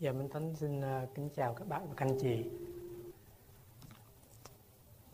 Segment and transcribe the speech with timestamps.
[0.00, 2.44] Dạ Minh Thánh xin à, kính chào các bạn và các anh chị.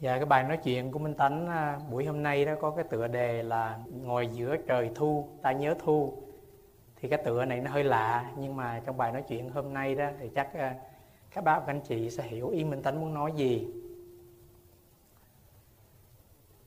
[0.00, 2.84] Dạ cái bài nói chuyện của Minh Thánh à, buổi hôm nay đó có cái
[2.84, 6.12] tựa đề là ngồi giữa trời thu ta nhớ thu.
[7.00, 9.94] Thì cái tựa này nó hơi lạ nhưng mà trong bài nói chuyện hôm nay
[9.94, 10.76] đó thì chắc à,
[11.30, 13.68] các bạn và các anh chị sẽ hiểu ý Minh Thánh muốn nói gì.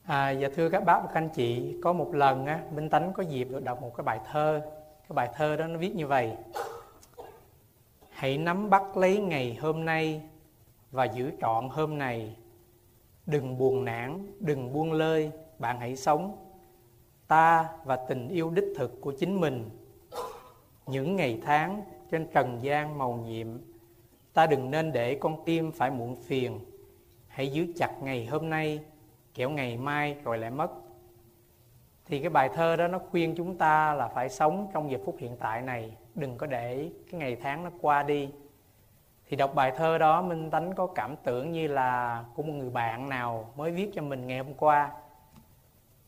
[0.04, 3.14] À, dạ thưa các bác và các anh chị, có một lần á, Minh Tánh
[3.14, 4.62] có dịp được đọc một cái bài thơ.
[5.02, 6.36] Cái bài thơ đó nó viết như vậy
[8.18, 10.22] hãy nắm bắt lấy ngày hôm nay
[10.92, 12.36] và giữ trọn hôm này.
[13.26, 16.38] Đừng buồn nản, đừng buông lơi, bạn hãy sống.
[17.28, 19.70] Ta và tình yêu đích thực của chính mình.
[20.86, 23.48] Những ngày tháng trên trần gian màu nhiệm,
[24.34, 26.60] ta đừng nên để con tim phải muộn phiền.
[27.28, 28.80] Hãy giữ chặt ngày hôm nay,
[29.34, 30.72] kẻo ngày mai rồi lại mất
[32.08, 35.16] thì cái bài thơ đó nó khuyên chúng ta là phải sống trong giờ phút
[35.20, 38.30] hiện tại này đừng có để cái ngày tháng nó qua đi.
[39.30, 42.70] Thì đọc bài thơ đó minh tánh có cảm tưởng như là của một người
[42.70, 44.92] bạn nào mới viết cho mình ngày hôm qua.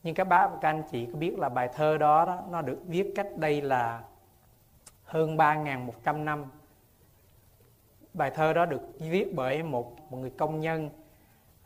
[0.04, 2.62] Nhưng các bác và các anh chị có biết là bài thơ đó, đó nó
[2.62, 4.02] được viết cách đây là
[5.04, 6.46] hơn 3.100 năm.
[8.14, 10.90] Bài thơ đó được viết bởi một, một người công nhân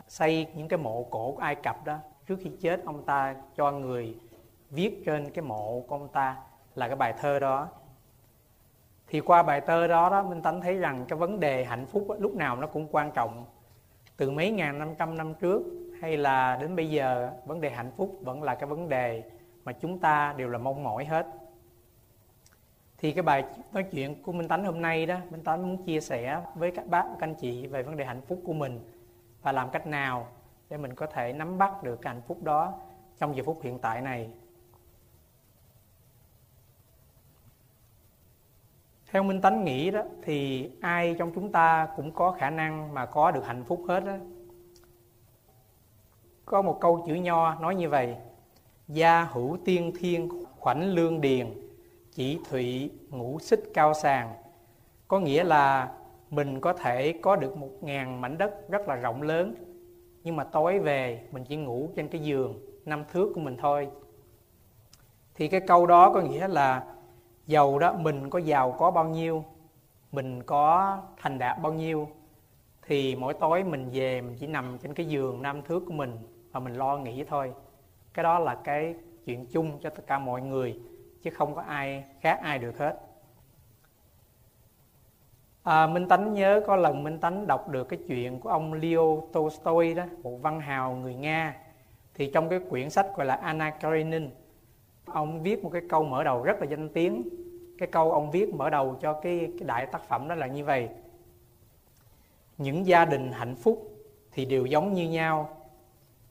[0.07, 3.71] xây những cái mộ cổ của Ai Cập đó trước khi chết, ông ta cho
[3.71, 4.17] người
[4.69, 6.37] viết trên cái mộ của ông ta
[6.75, 7.67] là cái bài thơ đó.
[9.07, 12.07] Thì qua bài thơ đó đó, minh tánh thấy rằng cái vấn đề hạnh phúc
[12.19, 13.45] lúc nào nó cũng quan trọng.
[14.17, 15.63] Từ mấy ngàn năm trăm năm trước,
[16.01, 19.23] hay là đến bây giờ, vấn đề hạnh phúc vẫn là cái vấn đề
[19.63, 21.27] mà chúng ta đều là mong mỏi hết.
[22.97, 26.01] Thì cái bài nói chuyện của Minh Tánh hôm nay đó, Minh Tánh muốn chia
[26.01, 28.79] sẻ với các bác, các anh chị về vấn đề hạnh phúc của mình
[29.41, 30.27] và làm cách nào
[30.69, 32.73] để mình có thể nắm bắt được cái hạnh phúc đó
[33.17, 34.29] trong giờ phút hiện tại này.
[39.11, 43.05] Theo minh tánh nghĩ đó, thì ai trong chúng ta cũng có khả năng mà
[43.05, 44.13] có được hạnh phúc hết đó
[46.45, 48.15] có một câu chữ nho nói như vậy,
[48.87, 51.53] gia hữu tiên thiên khoảnh lương điền,
[52.11, 54.33] chỉ thụy ngũ xích cao sàng.
[55.07, 55.91] Có nghĩa là
[56.29, 59.55] mình có thể có được một ngàn mảnh đất rất là rộng lớn
[60.23, 63.87] nhưng mà tối về, mình chỉ ngủ trên cái giường năm thước của mình thôi.
[65.35, 66.85] Thì cái câu đó có nghĩa là
[67.47, 69.43] giàu đó, mình có giàu có bao nhiêu,
[70.11, 72.07] mình có thành đạt bao nhiêu,
[72.87, 76.17] thì mỗi tối mình về mình chỉ nằm trên cái giường năm thước của mình
[76.51, 77.53] và mình lo nghĩ thôi.
[78.13, 78.95] Cái đó là cái
[79.25, 80.79] chuyện chung cho tất cả mọi người,
[81.21, 82.99] chứ không có ai khác, ai được hết
[85.63, 89.27] à, minh tánh nhớ có lần minh tánh đọc được cái chuyện của ông leo
[89.33, 91.55] tolstoy đó một văn hào người nga.
[92.13, 94.29] Thì trong cái quyển sách gọi là anna Karenin,
[95.05, 97.29] ông viết một cái câu mở đầu rất là danh tiếng.
[97.77, 100.65] Cái câu ông viết mở đầu cho cái, cái đại tác phẩm đó là như
[100.65, 100.89] vậy.
[102.57, 103.89] Những gia đình hạnh phúc
[104.31, 105.49] thì đều giống như nhau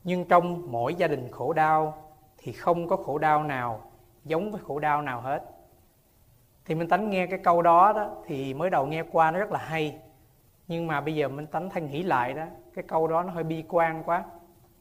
[0.04, 1.94] nhưng trong mỗi gia đình khổ đau
[2.38, 3.81] thì không có khổ đau nào
[4.25, 5.44] giống với khổ đau nào hết
[6.65, 9.53] thì minh tánh nghe cái câu đó đó thì mới đầu nghe qua nó rất
[9.53, 9.99] là hay.
[10.69, 13.45] Nhưng mà bây giờ minh tánh thanh nghĩ lại đó, cái câu đó nó hơi
[13.45, 14.25] bi quan quá,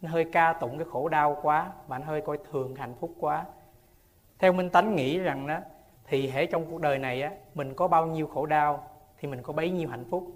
[0.02, 3.46] nó hơi ca tụng cái khổ đau quá bạn hơi coi thường hạnh phúc quá.
[4.40, 5.60] Theo minh tánh nghĩ rằng đó,
[6.08, 8.88] thì hễ trong cuộc đời này á, mình có bao nhiêu khổ đau
[9.20, 10.32] thì mình có bấy nhiêu hạnh phúc.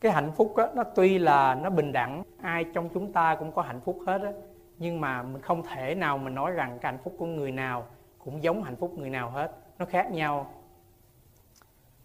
[0.00, 3.52] Cái hạnh phúc á, nó tuy là nó bình đẳng, ai trong chúng ta cũng
[3.52, 4.32] có hạnh phúc hết á,
[4.78, 7.86] nhưng mà mình không thể nào mình nói rằng cái hạnh phúc của người nào
[8.24, 9.52] cũng giống hạnh phúc người nào hết.
[9.78, 10.50] Nó khác nhau.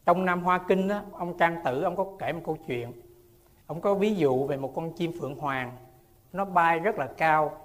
[0.05, 2.91] Trong Nam Hoa Kinh đó ông Trang Tử ông có kể một câu chuyện.
[3.67, 5.71] Ông có ví dụ về một con chim phượng hoàng.
[6.33, 7.57] Nó bay rất là cao.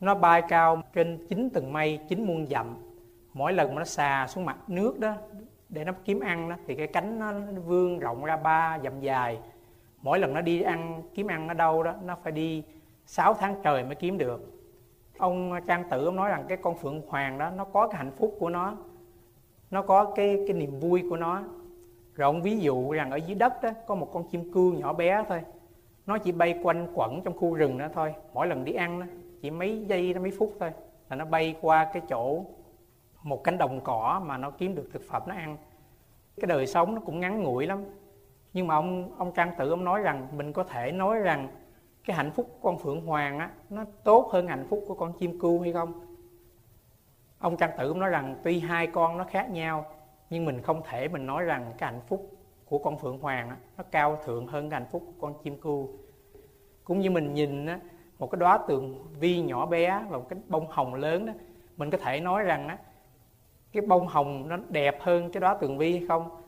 [0.00, 2.76] Nó bay cao trên chín tầng mây chín muôn dặm.
[3.32, 5.14] Mỗi lần mà nó xà xuống mặt nước đó
[5.68, 9.00] để nó kiếm ăn đó thì cái cánh nó, nó vươn rộng ra ba dặm
[9.00, 9.38] dài.
[10.02, 12.62] Mỗi lần nó đi ăn kiếm ăn ở đâu đó nó phải đi
[13.06, 14.57] 6 tháng trời mới kiếm được
[15.18, 18.12] ông trang tử, ông nói rằng cái con phượng hoàng đó, nó có cái hạnh
[18.16, 18.76] phúc của nó
[19.70, 21.42] nó có cái cái niềm vui của nó.
[22.14, 24.92] Rồi ông ví dụ rằng ở dưới đất đó, có một con chim cưa nhỏ
[24.92, 25.40] bé thôi.
[26.06, 28.14] Nó chỉ bay quanh quẩn trong khu rừng đó thôi.
[28.34, 29.06] Mỗi lần đi ăn đó,
[29.42, 30.70] chỉ mấy giây, mấy phút thôi
[31.10, 32.44] là nó bay qua cái chỗ
[33.22, 35.56] một cánh đồng cỏ mà nó kiếm được thực phẩm nó ăn.
[36.40, 37.84] Cái đời sống nó cũng ngắn ngủi lắm.
[38.52, 41.48] Nhưng mà ông ông trang tử, ông nói rằng mình có thể nói rằng
[42.08, 45.12] cái hạnh phúc của con phượng hoàng á nó tốt hơn hạnh phúc của con
[45.18, 46.16] chim cu hay không?
[47.38, 49.86] Ông trang tử ông nói rằng tuy hai con nó khác nhau
[50.30, 52.30] nhưng mình không thể mình nói rằng cái hạnh phúc
[52.64, 55.60] của con phượng hoàng á, nó cao thượng hơn cái hạnh phúc của con chim
[55.60, 55.88] cu
[56.84, 57.80] cũng như mình nhìn á,
[58.18, 61.32] một cái đóa tường vi nhỏ bé và một cái bông hồng lớn đó
[61.76, 62.78] mình có thể nói rằng á
[63.72, 66.42] cái bông hồng nó đẹp hơn cái đóa tường vi hay không?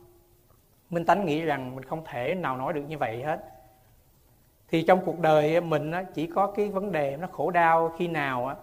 [0.89, 3.60] Minh tánh nghĩ rằng mình không thể nào nói được như vậy hết
[4.71, 8.55] thì trong cuộc đời mình chỉ có cái vấn đề nó khổ đau khi nào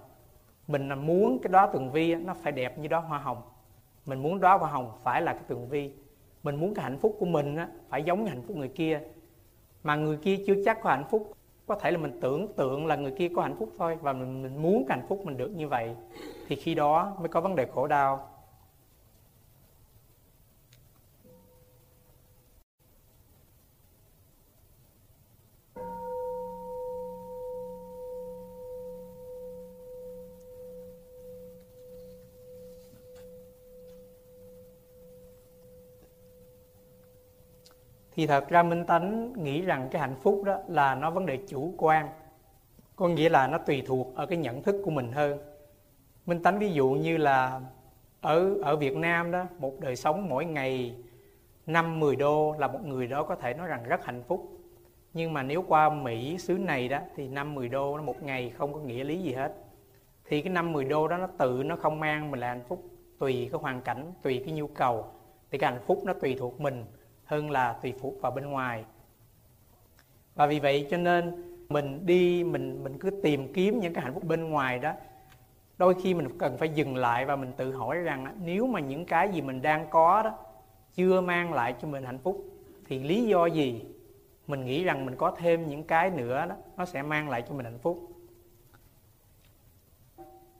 [0.69, 3.43] mình muốn cái đó tường vi nó phải đẹp như đó hoa hồng.
[4.07, 5.91] Mình muốn đó hoa hồng phải là cái tường vi.
[6.43, 7.57] Mình muốn cái hạnh phúc của mình
[7.89, 9.01] phải giống như hạnh phúc người kia.
[9.83, 11.33] Mà người kia chưa chắc có hạnh phúc.
[11.67, 14.43] Có thể là mình tưởng tượng là người kia có hạnh phúc thôi và mình,
[14.43, 15.95] mình muốn cái hạnh phúc mình được như vậy.
[16.49, 18.29] Thì khi đó mới có vấn đề khổ đau.
[38.19, 41.39] Thì thật ra minh tánh nghĩ rằng cái hạnh phúc đó là nó vấn đề
[41.49, 42.09] chủ quan
[42.97, 45.39] có nghĩa là nó tùy thuộc ở cái nhận thức của mình hơn
[46.27, 47.61] minh tánh ví dụ như là
[48.21, 50.95] ở ở Việt Nam đó một đời sống mỗi ngày
[51.67, 54.49] 5 10 đô là một người đó có thể nói rằng rất hạnh phúc.
[55.13, 58.53] Nhưng mà nếu qua Mỹ xứ này đó thì 5 10 đô nó một ngày
[58.59, 59.55] không có nghĩa lý gì hết.
[60.25, 62.85] Thì cái 5 10 đô đó nó tự nó không mang mình là hạnh phúc,
[63.19, 65.05] tùy cái hoàn cảnh, tùy cái nhu cầu.
[65.51, 66.85] Thì cái hạnh phúc nó tùy thuộc mình
[67.29, 68.85] hơn là tùy phụ vào bên ngoài.
[70.35, 74.15] Và vì vậy cho nên mình đi mình mình cứ tìm kiếm những cái hạnh
[74.15, 74.93] phúc bên ngoài đó
[75.79, 79.05] đôi khi mình cần phải dừng lại và mình tự hỏi rằng nếu mà những
[79.05, 80.39] cái gì mình đang có đó
[80.95, 82.45] chưa mang lại cho mình hạnh phúc
[82.87, 83.85] thì lý do gì
[84.47, 87.55] mình nghĩ rằng mình có thêm những cái nữa đó nó sẽ mang lại cho
[87.55, 88.09] mình hạnh phúc?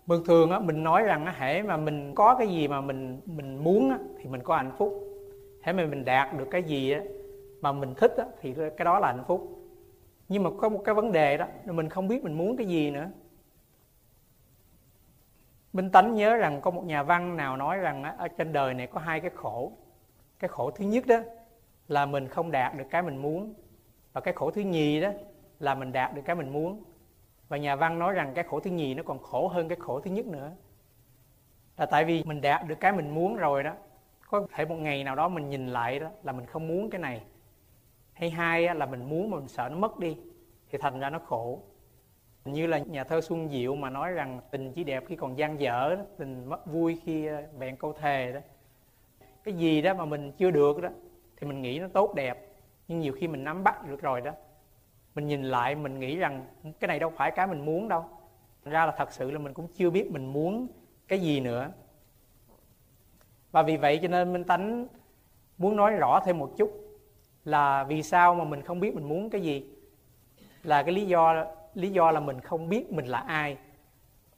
[0.07, 3.21] Bình thường á mình nói rằng á hễ mà mình có cái gì mà mình
[3.27, 5.08] mình muốn á, thì mình có hạnh phúc
[5.63, 7.01] thế mà mình đạt được cái gì á,
[7.61, 9.55] mà mình thích á, thì cái đó là hạnh phúc.
[10.29, 12.91] Nhưng mà có một cái vấn đề đó mình không biết mình muốn cái gì
[12.91, 13.11] nữa.
[15.73, 18.87] Minh Tánh nhớ rằng có một nhà văn nào nói rằng ở trên đời này
[18.87, 19.73] có hai cái khổ.
[20.39, 21.19] Cái khổ thứ nhất đó
[21.89, 23.55] là mình không đạt được cái mình muốn.
[24.13, 25.11] Và cái khổ thứ nhì đó
[25.61, 26.85] là mình đạt được cái mình muốn.
[27.49, 30.01] Và nhà văn nói rằng cái khổ thứ nhì nó còn khổ hơn cái khổ
[30.01, 30.53] thứ nhất nữa.
[31.77, 33.75] Là tại vì mình đạt được cái mình muốn rồi đó
[34.31, 37.01] có thể một ngày nào đó mình nhìn lại đó là mình không muốn cái
[37.01, 37.23] này.
[38.13, 40.17] Hay hai là mình muốn mà mình sợ nó mất đi
[40.71, 41.63] thì thành ra nó khổ.
[42.45, 45.61] Như là nhà thơ Xuân Diệu mà nói rằng tình chỉ đẹp khi còn gian
[45.61, 48.41] dở đó, tình mất vui khi bạn vẹn câu thề đó.
[49.45, 50.89] Cái gì đó mà mình chưa được đó
[51.37, 52.49] thì mình nghĩ nó tốt đẹp
[52.89, 54.33] nhưng nhiều khi mình nắm bắt được rồi đó.
[55.15, 56.47] Mình nhìn lại mình nghĩ rằng
[56.81, 58.05] cái này đâu phải cái mình muốn đâu.
[58.65, 60.67] Thành ra là thật sự là mình cũng chưa biết mình muốn
[61.09, 61.71] cái gì nữa
[63.51, 64.87] và vì vậy cho nên minh tánh
[65.59, 66.71] muốn nói rõ thêm một chút
[67.45, 69.67] là vì sao mà mình không biết mình muốn cái gì,
[70.63, 73.57] là cái lý do lý do là mình không biết mình là ai.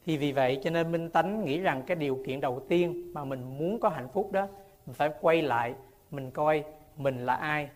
[0.05, 3.25] Thì vì vậy cho nên minh tánh nghĩ rằng cái điều kiện đầu tiên mà
[3.25, 4.49] mình muốn có hạnh phúc đó,
[4.87, 5.75] mình phải quay lại
[6.11, 6.64] mình coi
[6.97, 7.71] mình là ai.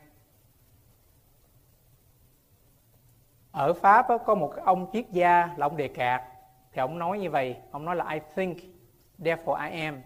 [3.52, 6.22] Ở pháp có một ông triết gia là ông đề cạc
[6.72, 8.58] thì ông nói như vậy, ông nói là, i think,
[9.18, 10.02] therefore i am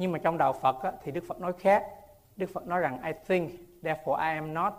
[0.00, 1.86] nhưng mà trong đạo Phật á, thì Đức Phật nói khác.
[2.36, 3.50] Đức Phật nói rằng I think
[3.82, 4.72] therefore I am not.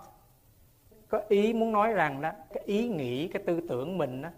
[1.09, 4.29] Có ý muốn nói rằng đó cái ý nghĩ cái tư tưởng mình đó,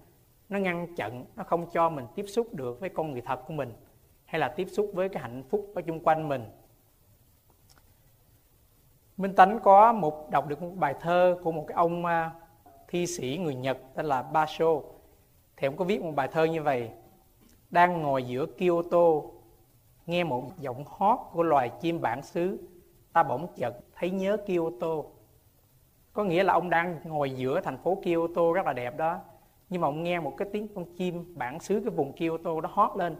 [0.50, 3.54] nó ngăn chặn nó không cho mình tiếp xúc được với con người thật của
[3.54, 3.74] mình
[4.26, 6.46] hay là tiếp xúc với cái hạnh phúc ở chung quanh mình.
[9.18, 12.32] Minh Tánh có một đọc được một bài thơ của một cái ông à,
[12.88, 14.82] thi sĩ người Nhật tên là Basho.
[15.58, 16.90] Thì ông có viết một bài thơ như vậy.
[17.70, 19.33] Đang ngồi giữa Kyoto
[20.06, 22.58] nghe một giọng hót của loài chim bản xứ
[23.14, 25.04] ta bỗng chợt thấy nhớ Kyoto.
[26.14, 29.20] Có nghĩa là ông đang ngồi giữa thành phố Kyoto rất là đẹp đó.
[29.70, 32.70] Nhưng mà ông nghe một cái tiếng con chim bản xứ cái vùng Kyoto đó
[32.74, 33.16] hót lên.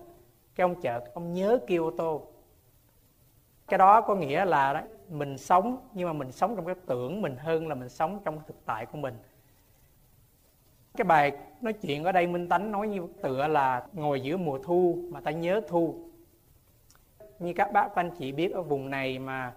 [0.56, 2.20] Cái ông chợt ông nhớ Kyoto.
[3.68, 7.22] Cái đó có nghĩa là đó, mình sống nhưng mà mình sống trong cái tưởng
[7.22, 9.14] mình hơn là mình sống trong thực tại của mình.
[10.98, 14.60] Cái bài nói chuyện ở đây minh tánh nói như tựa là ngồi giữa mùa
[14.64, 15.96] thu mà ta nhớ thu
[17.40, 19.54] như các bác anh chị biết, ở vùng này mà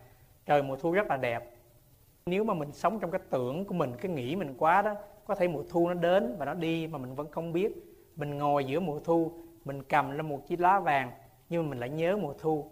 [0.47, 1.50] trời mùa thu rất là đẹp.
[2.26, 4.95] Nếu mà mình sống trong cái tưởng của mình, cái nghĩ mình quá đó,
[5.26, 7.73] có thể mùa thu nó đến và nó đi mà mình vẫn không biết.
[8.16, 9.33] Mình ngồi giữa mùa thu,
[9.64, 11.11] mình cầm lên một chiếc lá vàng,
[11.49, 12.71] nhưng mà mình lại nhớ mùa thu.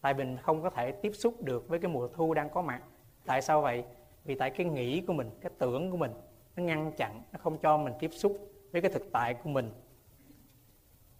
[0.00, 2.82] Tại mình không có thể tiếp xúc được với cái mùa thu đang có mặt.
[3.26, 3.84] Tại sao vậy?
[4.24, 6.10] Vì tại cái nghĩ của mình, cái tưởng của mình,
[6.56, 8.38] nó ngăn chặn, nó không cho mình tiếp xúc
[8.72, 9.70] với cái thực tại của mình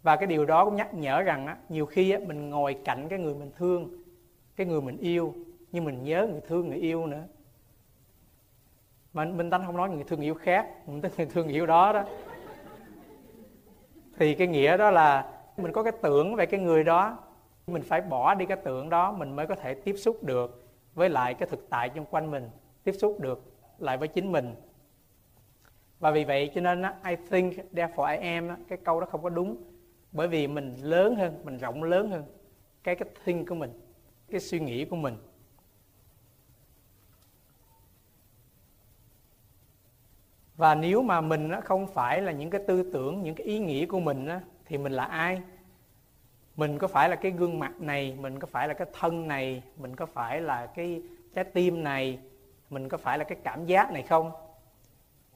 [0.03, 3.09] và cái điều đó cũng nhắc nhở rằng á, nhiều khi á, mình ngồi cạnh
[3.09, 4.03] cái người mình thương
[4.57, 5.35] cái người mình yêu
[5.73, 7.23] nhưng mình nhớ người thương người yêu nữa.
[9.13, 11.93] Mà minh tánh không nói người thương yêu khác mình tính người thương yêu đó
[11.93, 12.05] đó.
[14.19, 17.19] Thì cái nghĩa đó là mình có cái tưởng về cái người đó
[17.67, 20.65] mình phải bỏ đi cái tưởng đó mình mới có thể tiếp xúc được
[20.95, 22.51] với lại cái thực tại xung quanh mình
[22.85, 23.45] tiếp xúc được
[23.79, 24.55] lại với chính mình.
[26.01, 29.29] Và vì vậy cho nên I think therefore I am cái câu đó không có
[29.29, 29.57] đúng
[30.13, 32.25] bởi vì mình lớn hơn, mình rộng lớn hơn
[32.85, 33.81] cái cái thinh của mình,
[34.31, 35.17] cái suy nghĩ của mình.
[40.57, 43.87] Và nếu mà mình không phải là những cái tư tưởng, những cái ý nghĩ
[43.87, 44.29] của mình
[44.65, 45.43] thì mình là ai?
[46.57, 49.63] Mình có phải là cái gương mặt này, mình có phải là cái thân này,
[49.77, 51.03] mình có phải là cái
[51.35, 52.19] trái tim này,
[52.71, 54.31] mình có phải là cái cảm giác này không?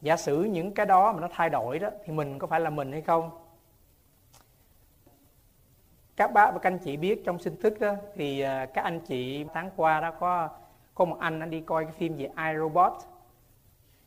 [0.00, 2.70] Giả sử những cái đó mà nó thay đổi đó, thì mình có phải là
[2.70, 3.30] mình hay không?
[6.16, 9.00] Các bác và các anh chị biết trong sinh thức đó thì à, các anh
[9.00, 10.48] chị tháng qua đó có
[10.94, 12.92] có một anh anh đi coi cái phim về iRobot.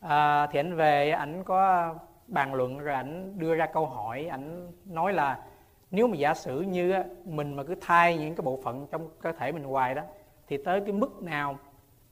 [0.00, 1.94] À, thì anh về ảnh có
[2.26, 5.44] bàn luận rồi ảnh đưa ra câu hỏi ảnh nói là
[5.90, 6.94] nếu mà giả sử như
[7.24, 10.02] mình mà cứ thay những cái bộ phận trong cơ thể mình hoài đó
[10.48, 11.58] thì tới cái mức nào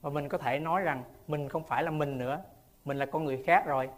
[0.01, 2.41] mà mình có thể nói rằng mình không phải là mình nữa
[2.85, 3.89] mình là con người khác rồi.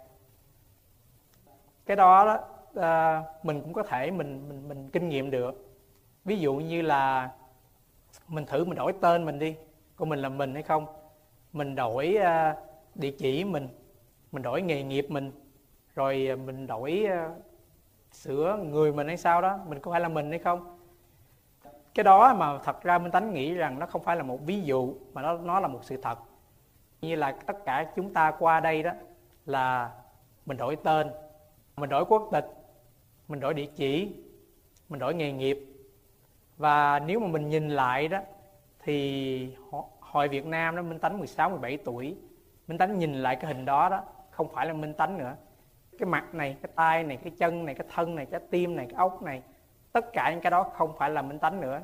[1.86, 2.38] Cái đó đó
[2.82, 5.67] à, mình cũng có thể mình mình mình kinh nghiệm được
[6.28, 7.30] ví dụ như là
[8.28, 9.56] mình thử mình đổi tên mình đi
[9.96, 10.86] của mình là mình hay không?
[11.52, 12.56] Mình đổi à,
[12.94, 13.68] địa chỉ mình
[14.32, 15.32] mình đổi nghề nghiệp mình,
[15.94, 17.30] rồi à, mình đổi à,
[18.12, 20.78] sửa người mình hay sao đó, mình có phải là mình hay không?
[21.94, 24.62] Cái đó mà thật ra minh tánh nghĩ rằng nó không phải là một ví
[24.62, 26.18] dụ, mà nó nó là một sự thật.
[27.00, 28.92] Như là tất cả chúng ta qua đây đó,
[29.46, 29.90] là
[30.46, 31.08] mình đổi tên,
[31.76, 32.46] mình đổi quốc tịch,
[33.28, 34.14] mình đổi địa chỉ,
[34.88, 35.67] mình đổi nghề nghiệp
[36.58, 38.18] và nếu mà mình nhìn lại đó
[38.82, 39.56] thì
[40.00, 42.16] hồi Việt Nam đó Minh Tánh 16 17 tuổi
[42.68, 45.36] Minh Tánh nhìn lại cái hình đó đó không phải là Minh Tánh nữa.
[45.98, 48.86] Cái mặt này cái tay này cái chân này cái thân này cái tim này
[48.86, 49.42] cái ốc này
[49.92, 51.80] tất cả những cái đó không phải là Minh Tánh nữa.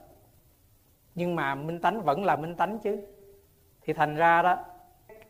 [1.15, 3.07] Nhưng mà Minh Tánh vẫn là Minh Tánh chứ.
[3.83, 4.65] Thì thành ra đó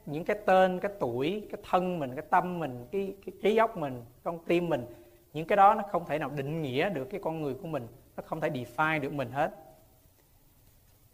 [0.06, 3.76] những cái tên cái tuổi cái thân mình cái tâm mình cái, cái trí óc
[3.76, 4.86] mình con tim mình
[5.34, 7.86] những cái đó nó không thể nào định nghĩa được cái con người của mình
[8.16, 9.54] nó không thể define được mình hết.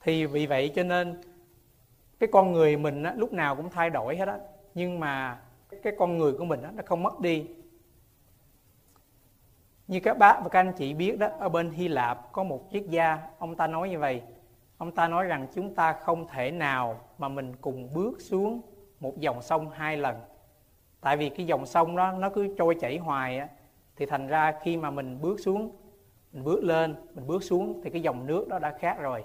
[0.01, 1.21] Thì vì vậy cho nên
[2.19, 4.39] cái con người mình á, lúc nào cũng thay đổi hết á
[4.75, 5.41] nhưng mà
[5.83, 7.47] cái con người của mình á, nó không mất đi.
[9.89, 12.69] Như các bác và các anh chị biết đó ở bên Hy Lạp có một
[12.73, 14.23] triết gia ông ta nói như vậy.
[14.79, 18.61] Ông ta nói rằng chúng ta không thể nào mà mình cùng bước xuống
[19.01, 20.17] một dòng sông hai lần.
[21.01, 23.49] Tại vì cái dòng sông đó nó cứ trôi chảy hoài á
[24.01, 25.71] thì thành ra khi mà mình bước xuống
[26.33, 29.25] mình bước lên mình bước xuống thì cái dòng nước đó đã khác rồi.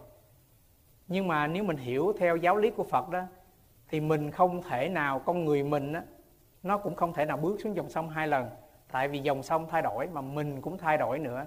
[1.07, 3.21] Nhưng mà nếu mình hiểu theo giáo lý của Phật đó
[3.87, 6.03] thì mình không thể nào con người mình á
[6.63, 8.49] nó cũng không thể nào bước xuống dòng sông hai lần.
[8.91, 11.45] Tại vì dòng sông thay đổi mà mình cũng thay đổi nữa.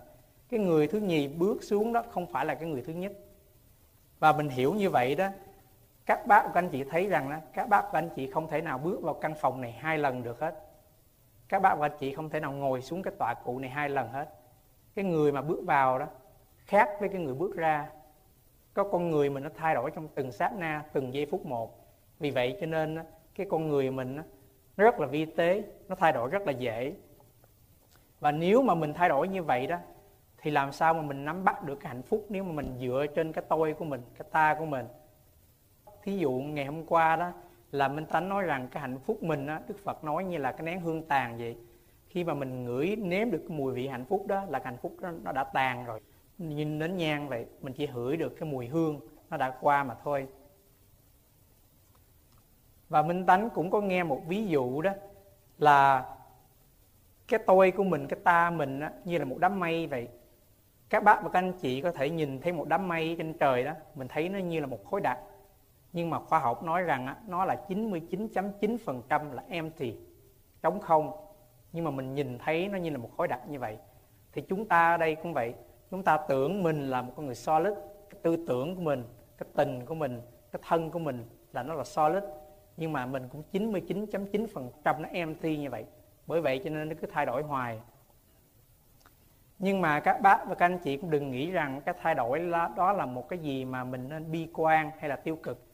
[0.49, 3.13] Cái người thứ nhì bước xuống đó không phải là cái người thứ nhất.
[4.19, 5.29] Và mình hiểu như vậy đó
[6.07, 8.61] các bác và anh chị thấy rằng đó, các bác và anh chị không thể
[8.61, 10.68] nào bước vào căn phòng này hai lần được hết
[11.49, 13.89] các bạn và anh chị không thể nào ngồi xuống cái tọa cụ này hai
[13.89, 14.35] lần hết.
[14.95, 16.07] Cái người mà bước vào đó,
[16.67, 17.89] khác với cái người bước ra.
[18.75, 21.87] Có con người mình nó thay đổi trong từng sát na, từng giây phút một.
[22.19, 22.99] Vì vậy cho nên
[23.35, 24.23] cái con người mình nó
[24.77, 26.93] rất là vi tế, nó thay đổi rất là dễ.
[28.21, 29.77] Và nếu mà mình thay đổi như vậy đó,
[30.39, 33.07] thì làm sao mà mình nắm bắt được cái hạnh phúc nếu mà mình dựa
[33.15, 34.87] trên cái tôi của mình, cái ta của mình?
[36.03, 37.33] Thí dụ ngày hôm qua đó
[37.73, 40.53] là minh tánh nói rằng cái hạnh phúc mình á đức phật nói như là
[40.53, 41.57] cái nén hương tàn vậy.
[42.09, 44.81] Khi mà mình ngửi nếm được cái mùi vị hạnh phúc đó là cái hạnh
[44.83, 46.01] phúc đó nó đã tàn rồi.
[46.39, 49.95] Nhìn đến nhang vậy mình chỉ hửi được cái mùi hương nó đã qua mà
[50.05, 50.27] thôi.
[52.89, 54.93] Và minh tánh cũng có nghe một ví dụ đó
[55.59, 56.07] là
[57.29, 60.09] cái tôi của mình cái ta mình á, như là một đám mây vậy.
[60.89, 63.65] Các bác và các anh chị có thể nhìn thấy một đám mây trên trời
[63.65, 65.19] đó mình thấy nó như là một khối đặc
[65.93, 69.95] nhưng mà khoa học nói rằng á, nó là 99.9% là empty
[70.63, 71.13] trống không.
[71.73, 73.79] Nhưng mà mình nhìn thấy nó như là một khối đặc như vậy.
[74.33, 75.55] Thì chúng ta ở đây cũng vậy.
[75.91, 77.73] Chúng ta tưởng mình là một con người solid.
[78.11, 79.05] Cái tư tưởng của mình
[79.39, 80.21] cái tình của mình
[80.53, 82.23] cái thân của mình là nó là solid.
[82.77, 85.85] Nhưng mà mình cũng 99.9% nó empty như vậy.
[86.27, 87.81] Bởi vậy cho nên nó cứ thay đổi hoài.
[89.59, 92.51] Nhưng mà các bác và các anh chị cũng đừng nghĩ rằng cái thay đổi
[92.77, 95.68] đó là một cái gì mà mình nên bi quan hay là tiêu cực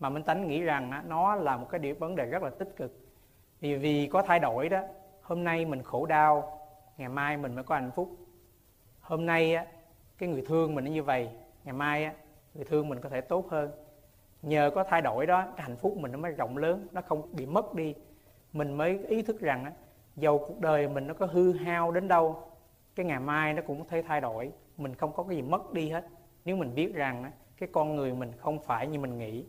[0.00, 2.76] mà minh tánh nghĩ rằng nó là một cái điểm vấn đề rất là tích
[2.76, 2.92] cực.
[3.60, 4.82] Vì vì có thay đổi đó
[5.22, 6.60] hôm nay mình khổ đau
[6.96, 8.16] ngày mai mình mới có hạnh phúc.
[9.00, 9.66] Hôm nay á,
[10.18, 11.28] cái người thương mình nó như vậy
[11.64, 12.14] ngày mai á,
[12.54, 13.70] người thương mình có thể tốt hơn.
[14.42, 17.22] Nhờ có thay đổi đó cái hạnh phúc mình nó mới rộng lớn nó không
[17.32, 17.94] bị mất đi.
[18.52, 19.72] Mình mới ý thức rằng á,
[20.16, 22.42] dầu cuộc đời mình nó có hư hao đến đâu
[22.94, 24.52] cái ngày mai nó cũng có thể thay đổi.
[24.76, 26.04] Mình không có cái gì mất đi hết.
[26.44, 29.44] Nếu mình biết rằng cái con người mình không phải như mình nghĩ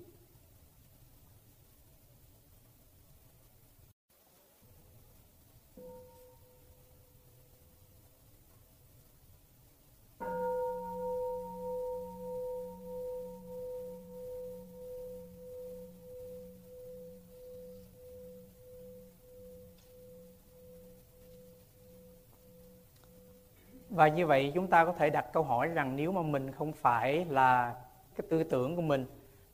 [23.97, 26.73] và như vậy chúng ta có thể đặt câu hỏi rằng nếu mà mình không
[26.73, 27.75] phải là
[28.15, 29.05] cái tư tưởng của mình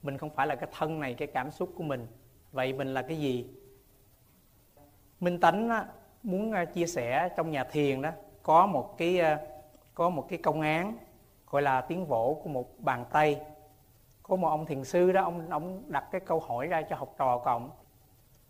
[0.01, 2.07] mình không phải là cái thân này cái cảm xúc của mình
[2.51, 3.47] vậy mình là cái gì?
[5.19, 5.85] Minh tánh á,
[6.23, 8.09] muốn à, chia sẻ trong nhà thiền đó
[8.41, 9.39] có một cái à,
[9.93, 10.97] có một cái công án
[11.49, 13.41] gọi là tiếng vỗ của một bàn tay.
[14.23, 17.15] Có một ông thiền sư đó ông ông đặt cái câu hỏi ra cho học
[17.17, 17.69] trò cộng.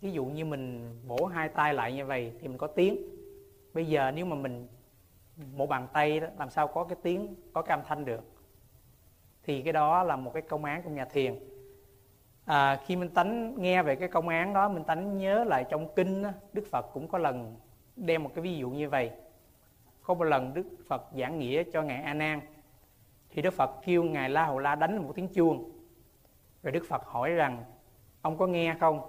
[0.02, 2.98] ví dụ như mình vỗ hai tay lại như vậy thì mình có tiếng.
[3.74, 4.68] Bây giờ nếu mà mình
[5.38, 8.22] một bàn tay đó làm sao có cái tiếng có cái âm thanh được.
[9.44, 11.40] Thì cái đó là một cái công án của nhà thiền.
[12.46, 15.96] À, khi minh tánh nghe về cái công án đó minh tánh nhớ lại trong
[15.96, 17.56] kinh đó, đức phật cũng có lần
[17.96, 19.12] đem một cái ví dụ như vậy.
[20.04, 22.42] Có một lần đức phật giảng nghĩa cho ngài a nan
[23.30, 25.72] thì đức phật kêu ngài la hầu la đánh một tiếng chuông.
[26.64, 27.64] Rồi đức phật hỏi rằng
[28.22, 29.02] ông có nghe không?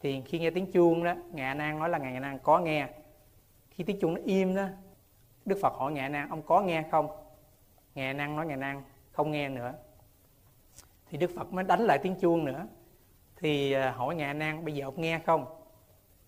[0.00, 2.58] Thì khi nghe tiếng chuông đó ngài a nan nói là ngài a nan có
[2.58, 2.88] nghe.
[3.70, 4.66] Khi tiếng chuông nó im đó
[5.50, 7.08] đức phật hỏi ngài nan, ông có nghe không?
[7.94, 9.72] Ngài nan nói, ngài nan, không nghe nữa.
[11.08, 12.66] Thì đức phật mới đánh lại tiếng chuông nữa.
[13.36, 15.44] Thì à, hỏi ngài nan, bây giờ ông nghe không?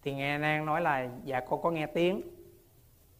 [0.02, 2.22] Thì ngài nan nói là dạ con có nghe tiếng.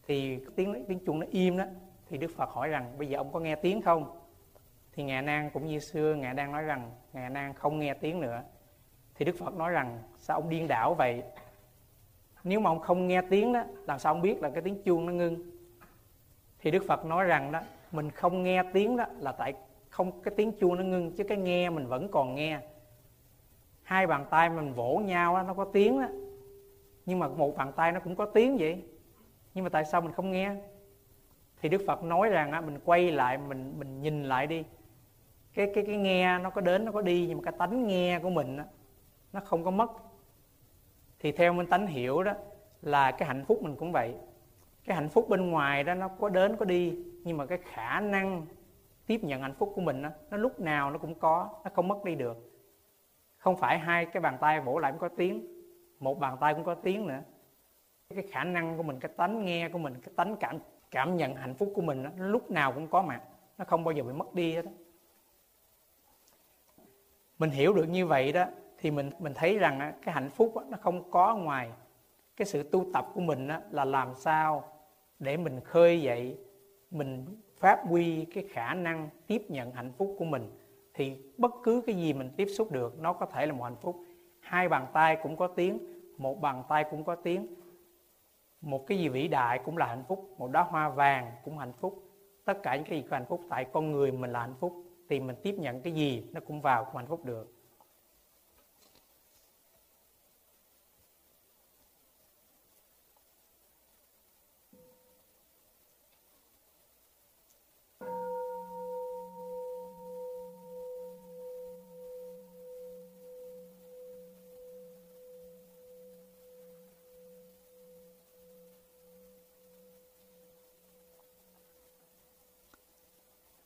[0.07, 1.65] Thì tiếng tiếng chuông nó im đó.
[2.09, 4.19] Thì đức phật hỏi rằng, bây giờ ông có nghe tiếng không?
[4.93, 8.19] Thì ngài nan cũng như xưa, ngài đang nói rằng, ngài nan không nghe tiếng
[8.19, 8.43] nữa.
[9.15, 11.23] Thì đức phật nói rằng, sao ông điên đảo vậy?
[12.43, 15.05] Nếu mà ông không nghe tiếng đó, làm sao ông biết là cái tiếng chuông
[15.05, 15.52] nó ngưng?
[16.63, 19.53] Thì đức phật nói rằng đó mình không nghe tiếng đó là tại
[19.89, 22.59] không cái tiếng chuông nó ngưng chứ cái nghe mình vẫn còn nghe.
[23.81, 26.07] Hai bàn tay mình vỗ nhau đó, nó có tiếng đó
[27.05, 28.83] nhưng mà một bàn tay nó cũng có tiếng vậy.
[29.53, 30.55] Nhưng mà tại sao mình không nghe?
[31.61, 34.63] Thì đức phật nói rằng á, mình quay lại mình mình nhìn lại đi.
[35.53, 38.19] Cái cái cái nghe nó có đến nó có đi nhưng mà cái tánh nghe
[38.19, 38.65] của mình á,
[39.33, 39.91] nó không có mất.
[41.19, 42.33] Thì theo mình tánh hiểu đó
[42.81, 44.15] là cái hạnh phúc mình cũng vậy
[44.85, 47.99] cái hạnh phúc bên ngoài đó nó có đến có đi nhưng mà cái khả
[47.99, 48.45] năng
[49.05, 51.87] tiếp nhận hạnh phúc của mình đó, nó lúc nào nó cũng có nó không
[51.87, 52.37] mất đi được
[53.37, 55.47] không phải hai cái bàn tay vỗ lại cũng có tiếng
[55.99, 57.21] một bàn tay cũng có tiếng nữa
[58.15, 60.59] cái khả năng của mình cái tánh nghe của mình cái tánh cảm
[60.91, 63.21] cảm nhận hạnh phúc của mình đó, nó lúc nào cũng có mặt
[63.57, 64.71] nó không bao giờ bị mất đi hết đó.
[67.39, 68.45] mình hiểu được như vậy đó
[68.77, 71.71] thì mình mình thấy rằng cái hạnh phúc đó, nó không có ngoài
[72.35, 74.72] cái sự tu tập của mình đó, là làm sao
[75.23, 76.37] để mình khơi dậy,
[76.91, 77.25] mình
[77.57, 80.51] phát huy cái khả năng tiếp nhận hạnh phúc của mình,
[80.93, 83.75] thì bất cứ cái gì mình tiếp xúc được, nó có thể là một hạnh
[83.81, 83.95] phúc.
[84.39, 85.79] Hai bàn tay cũng có tiếng,
[86.17, 87.47] một bàn tay cũng có tiếng.
[88.61, 91.73] Một cái gì vĩ đại cũng là hạnh phúc, một đóa hoa vàng cũng hạnh
[91.79, 92.03] phúc.
[92.45, 94.73] Tất cả những cái gì có hạnh phúc tại con người mình là hạnh phúc,
[95.09, 97.62] thì mình tiếp nhận cái gì nó cũng vào cũng hạnh phúc được.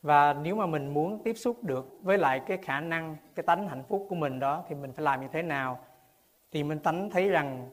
[0.08, 3.68] Và nếu mà mình muốn tiếp xúc được với lại cái khả năng, cái tánh
[3.68, 5.78] hạnh phúc của mình đó, thì mình phải làm như thế nào?
[6.52, 7.70] Thì mình tánh thấy rằng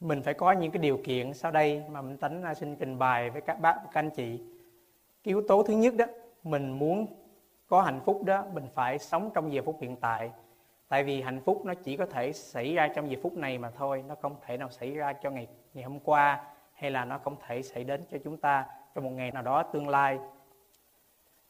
[0.00, 3.30] mình phải có những cái điều kiện sau đây mà mình tánh xin trình bày
[3.30, 4.38] với các bác, các anh chị.
[5.24, 6.04] Cái yếu tố thứ nhất đó,
[6.42, 7.06] mình muốn
[7.68, 10.30] có hạnh phúc đó, mình phải sống trong giờ phút hiện tại.
[10.88, 13.70] Tại vì hạnh phúc nó chỉ có thể xảy ra trong giờ phút này mà
[13.70, 17.18] thôi, nó không thể nào xảy ra cho ngày ngày hôm qua, hay là nó
[17.18, 20.18] không thể xảy đến cho chúng ta trong một ngày nào đó tương lai.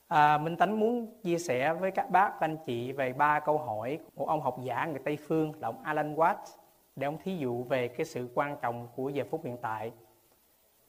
[0.08, 3.58] À, Minh Tánh muốn chia sẻ với các bác và anh chị về ba câu
[3.58, 6.56] hỏi của ông học giả người Tây Phương là ông Alan Watts
[6.96, 9.92] để ông thí dụ về cái sự quan trọng của giờ phút hiện tại.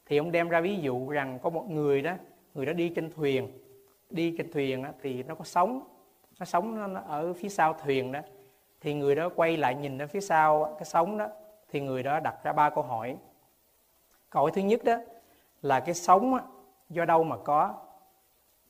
[0.05, 2.13] Thì ông đem ra ví dụ rằng có một người đó,
[2.53, 3.59] người đó đi trên thuyền,
[4.09, 5.81] đi trên thuyền đó, thì nó có sóng,
[6.39, 8.19] nó sóng nó ở phía sau thuyền đó.
[8.81, 11.27] Thì người đó quay lại nhìn ở phía sau cái sóng đó,
[11.69, 13.17] thì người đó đặt ra ba câu hỏi.
[14.29, 14.95] Câu hỏi thứ nhất đó
[15.61, 16.37] là cái sóng
[16.89, 17.75] do đâu mà có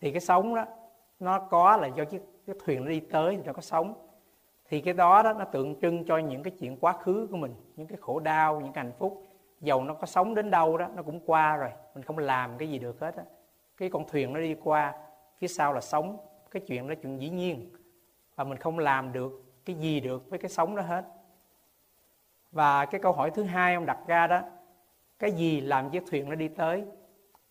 [0.02, 0.66] thì cái sóng đó
[1.20, 3.94] nó có là do chiếc cái thuyền nó đi tới thì nó có sóng.
[4.66, 7.56] Thì cái đó đó nó tượng trưng cho những cái chuyện quá khứ của mình
[7.76, 9.26] những cái khổ đau những cái hạnh phúc.
[9.62, 12.70] Dầu nó có sống đến đâu đó nó cũng qua rồi mình không làm cái
[12.70, 13.24] gì được hết á.
[13.78, 14.94] Cái con thuyền nó đi qua
[15.38, 16.18] phía sau là sống
[16.52, 17.70] cái chuyện đó chuyện dĩ nhiên.
[18.36, 21.06] Và mình không làm được cái gì được với cái sống đó hết.
[22.52, 24.42] Và cái câu hỏi thứ hai ông đặt ra đó
[25.20, 26.86] cái gì làm chiếc thuyền nó đi tới?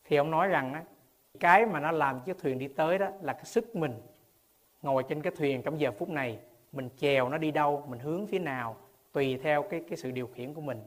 [0.05, 0.83] Thì ông nói rằng á,
[1.41, 4.03] cái mà nó làm chiếc thuyền đi tới đó là cái sức mình.
[4.83, 6.39] Ngồi trên cái thuyền trong giờ phút này,
[6.73, 8.77] mình chèo nó đi đâu, mình hướng phía nào,
[9.13, 10.83] tùy theo cái cái sự điều khiển của mình.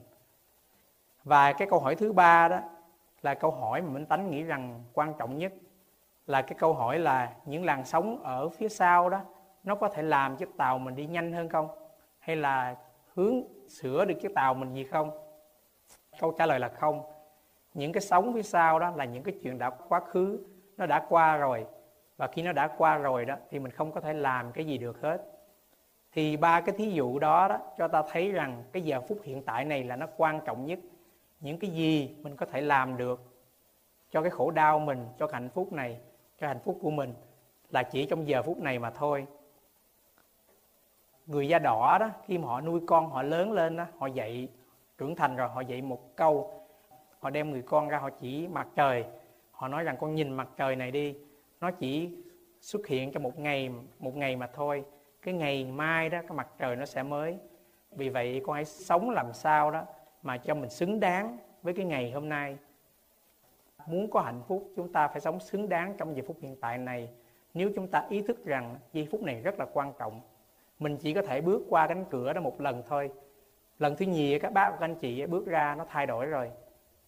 [1.24, 2.60] Và cái câu hỏi thứ ba đó
[3.22, 5.52] là câu hỏi mà Minh Tánh nghĩ rằng quan trọng nhất,
[6.26, 9.20] là cái câu hỏi là những làn sóng ở phía sau đó,
[9.64, 11.68] nó có thể làm chiếc tàu mình đi nhanh hơn không?
[12.18, 12.76] Hay là
[13.14, 15.10] hướng sửa được chiếc tàu mình gì không?
[16.20, 17.11] Câu trả lời là không
[17.74, 20.38] những cái sóng phía sau đó là những cái chuyện đã quá khứ,
[20.76, 21.66] nó đã qua rồi.
[22.16, 24.78] Và khi nó đã qua rồi đó, thì mình không có thể làm cái gì
[24.78, 25.22] được hết.
[26.12, 29.42] Thì ba cái thí dụ đó đó cho ta thấy rằng cái giờ phút hiện
[29.42, 30.78] tại này là nó quan trọng nhất.
[31.40, 33.20] Những cái gì mình có thể làm được
[34.10, 36.00] cho cái khổ đau mình, cho cái hạnh phúc này,
[36.40, 37.14] cho hạnh phúc của mình
[37.70, 39.26] là chỉ trong giờ phút này mà thôi.
[41.26, 44.48] Người da đỏ đó, khi mà họ nuôi con, họ lớn lên đó, họ dạy
[44.98, 46.61] trưởng thành rồi, họ dạy một câu
[47.22, 49.04] họ đem người con ra, họ chỉ mặt trời.
[49.50, 51.16] Họ nói rằng, con nhìn mặt trời này đi.
[51.60, 52.10] Nó chỉ
[52.60, 54.84] xuất hiện trong một ngày một ngày mà thôi.
[55.22, 57.36] Cái ngày mai đó, cái mặt trời nó sẽ mới.
[57.90, 59.84] Vì vậy, con hãy sống làm sao đó
[60.22, 62.56] mà cho mình xứng đáng với cái ngày hôm nay.
[63.86, 66.78] Muốn có hạnh phúc, chúng ta phải sống xứng đáng trong giây phút hiện tại
[66.78, 67.08] này.
[67.54, 70.20] Nếu chúng ta ý thức rằng giây phút này rất là quan trọng,
[70.78, 73.10] mình chỉ có thể bước qua cánh cửa đó một lần thôi.
[73.78, 76.50] Lần thứ nhì, các bác, các anh chị bước ra, nó thay đổi rồi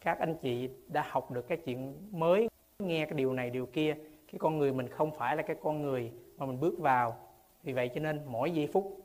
[0.04, 3.94] các anh chị đã học được cái chuyện mới nghe cái điều này, điều kia,
[4.26, 7.16] cái con người mình không phải là cái con người mà mình bước vào.
[7.62, 9.00] Vì vậy cho nên mỗi giây phút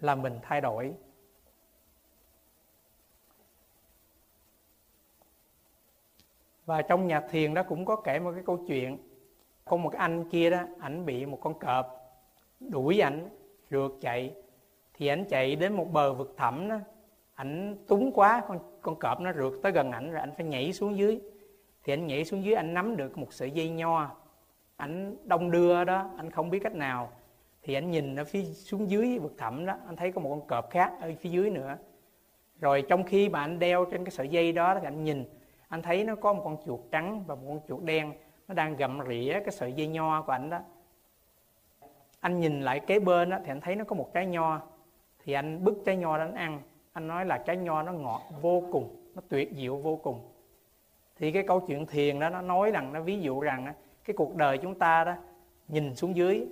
[0.00, 0.94] là mình thay đổi.
[6.66, 8.98] Và trong nhà thiền đó cũng có kể một cái câu chuyện.
[9.64, 11.86] Có một cái anh kia đó, ảnh bị một con cọp
[12.60, 13.28] đuổi ảnh,
[13.70, 14.34] rượt chạy.
[14.94, 16.78] Thì ảnh chạy đến một bờ vực thẳm đó
[17.38, 20.72] ảnh túng quá con con cọp nó rượt tới gần ảnh rồi ảnh phải nhảy
[20.72, 21.20] xuống dưới.
[21.84, 24.10] Thì anh nhảy xuống dưới anh nắm được một sợi dây nho.
[24.76, 27.10] Ảnh đông đưa đó anh không biết cách nào.
[27.62, 30.46] Thì anh nhìn ở phía xuống dưới vực thẳm đó anh thấy có một con
[30.46, 31.76] cọp khác ở phía dưới nữa.
[32.60, 35.24] Rồi trong khi mà anh đeo trên cái sợi dây đó thì anh nhìn
[35.68, 38.12] anh thấy nó có một con chuột trắng và một con chuột đen.
[38.48, 40.60] Nó đang gặm rỉa cái sợi dây nho của anh đó.
[42.20, 44.60] Anh nhìn lại kế bên đó, thì anh thấy nó có một trái nho.
[45.24, 46.62] Thì anh bứt trái nho đó anh ăn
[46.98, 50.20] anh nói là trái nho nó ngọt vô cùng nó tuyệt diệu vô cùng.
[51.16, 53.72] Thì cái câu chuyện thiền đó nó nói rằng nó ví dụ rằng
[54.04, 55.14] cái cuộc đời chúng ta đó
[55.68, 56.46] nhìn xuống dưới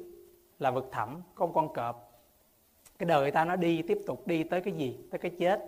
[0.58, 2.12] là vực thẳm có một con cọp.
[2.98, 4.98] Cái đời ta nó đi tiếp tục đi tới cái gì?
[5.10, 5.64] Tới cái chết.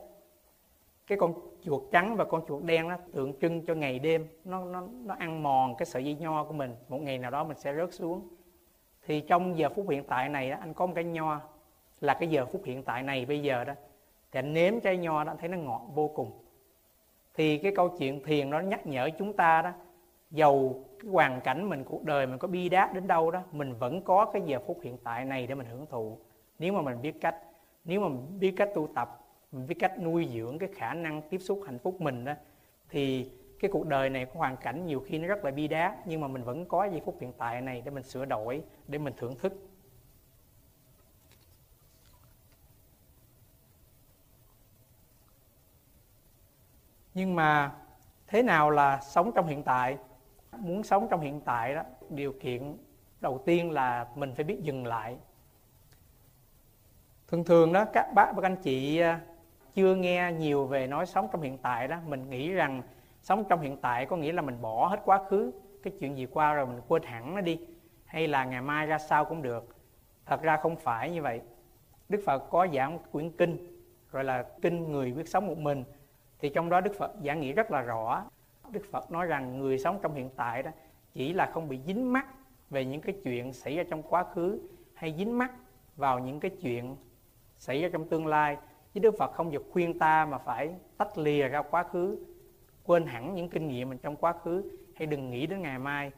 [1.06, 4.26] Cái con chuột trắng và con chuột đen nó tượng trưng cho ngày đêm.
[4.44, 6.74] Nó nó nó ăn mòn cái sợi dây nho của mình.
[6.88, 8.28] Một ngày nào đó mình sẽ rớt xuống.
[9.06, 11.40] Thì trong giờ phút hiện tại này đó, anh có một cái nho
[12.00, 13.74] là cái giờ phút hiện tại này bây giờ đó
[14.32, 16.30] thì anh nếm trái nho đó anh thấy nó ngọt vô cùng.
[17.34, 19.72] Thì cái câu chuyện thiền nó nhắc nhở chúng ta đó
[20.30, 23.74] dầu cái hoàn cảnh mình, cuộc đời mình có bi đát đến đâu đó, mình
[23.74, 26.18] vẫn có cái giờ phút hiện tại này để mình hưởng thụ.
[26.58, 27.36] Nếu mà mình biết cách,
[27.84, 29.20] nếu mà mình biết cách tu tập,
[29.52, 32.32] mình biết cách nuôi dưỡng cái khả năng tiếp xúc hạnh phúc mình đó,
[32.88, 36.06] thì cái cuộc đời này có hoàn cảnh nhiều khi nó rất là bi đát,
[36.06, 38.98] nhưng mà mình vẫn có giây phút hiện tại này để mình sửa đổi, để
[38.98, 39.67] mình thưởng thức.
[47.18, 47.72] Nhưng mà
[48.26, 49.98] thế nào là sống trong hiện tại?
[50.58, 52.76] Muốn sống trong hiện tại đó, điều kiện
[53.20, 55.16] đầu tiên là mình phải biết dừng lại.
[57.28, 59.20] Thường thường đó, các bác và các anh chị à,
[59.74, 62.82] chưa nghe nhiều về nói sống trong hiện tại đó, mình nghĩ rằng
[63.22, 65.52] sống trong hiện tại có nghĩa là mình bỏ hết quá khứ,
[65.82, 67.60] cái chuyện gì qua rồi mình quên hẳn nó đi,
[68.04, 69.76] hay là ngày mai ra sao cũng được.
[70.26, 71.40] Thật ra không phải như vậy.
[72.08, 75.84] Đức phật có giảng quyển kinh, gọi là kinh người biết sống một mình
[76.38, 78.24] thì trong đó đức phật giảng nghĩa rất là rõ.
[78.70, 80.70] Đức phật nói rằng người sống trong hiện tại đó
[81.12, 82.26] chỉ là không bị dính mắc
[82.70, 85.52] về những cái chuyện xảy ra trong quá khứ hay dính mắc
[85.96, 86.96] vào những cái chuyện
[87.56, 88.56] xảy ra trong tương lai.
[88.94, 92.18] Chứ đức phật không được khuyên ta mà phải tách lìa ra quá khứ,
[92.84, 94.70] quên hẳn những kinh nghiệm mình trong quá khứ.
[94.94, 96.12] Hay đừng nghĩ đến ngày mai.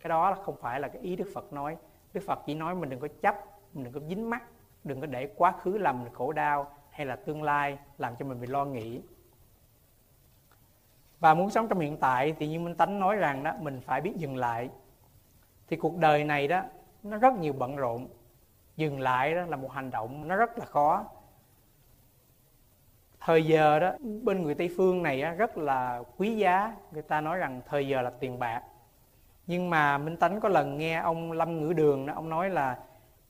[0.00, 1.76] Cái đó không phải là cái ý đức phật nói.
[2.12, 3.36] Đức phật chỉ nói mình đừng có chấp,
[3.74, 4.42] mình đừng có dính mắc,
[4.84, 8.24] đừng có để quá khứ làm mình khổ đau hay là tương lai làm cho
[8.24, 9.00] mình bị lo nghĩ
[11.20, 14.00] và muốn sống trong hiện tại thì như minh tánh nói rằng đó, mình phải
[14.00, 14.70] biết dừng lại.
[15.68, 16.62] Thì cuộc đời này đó,
[17.02, 18.08] nó rất nhiều bận rộn.
[18.76, 21.04] Dừng lại đó là một hành động nó rất là khó.
[23.20, 26.76] Thời giờ đó, bên người tây phương này rất là quý giá.
[26.92, 28.62] Người ta nói rằng thời giờ là tiền bạc.
[29.46, 32.78] Nhưng mà minh tánh có lần nghe ông lâm ngữ đường đó, ông nói là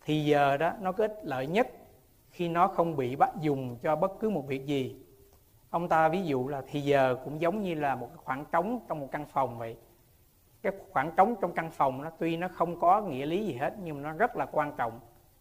[0.05, 1.69] thì giờ đó, nó có ích lợi nhất
[2.31, 5.06] khi nó không bị bắt dùng cho bất cứ một việc gì
[5.71, 9.01] ông ta ví dụ là thì giờ cũng giống như là một khoảng trống trong
[9.01, 9.77] một căn phòng vậy.
[10.63, 13.75] Cái khoảng trống trong căn phòng nó tuy nó không có nghĩa lý gì hết
[13.83, 15.01] nhưng mà nó rất là quan trọng.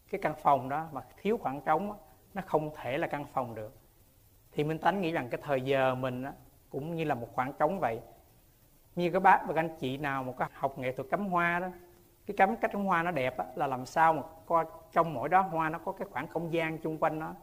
[0.09, 1.93] Cái căn phòng đó mà thiếu khoảng trống
[2.33, 3.77] nó không thể là căn phòng được.
[4.51, 6.25] Thì minh tánh nghĩ rằng cái thời giờ mình
[6.69, 8.01] cũng như là một khoảng trống vậy.
[8.95, 11.59] Như các bác và các anh chị nào mà có học nghệ thuật cắm hoa
[11.59, 11.67] đó
[12.25, 15.29] cái cắm cách cắm hoa nó đẹp đó, là làm sao mà coi trong mỗi
[15.29, 17.33] đó hoa nó có cái khoảng không gian chung quanh nó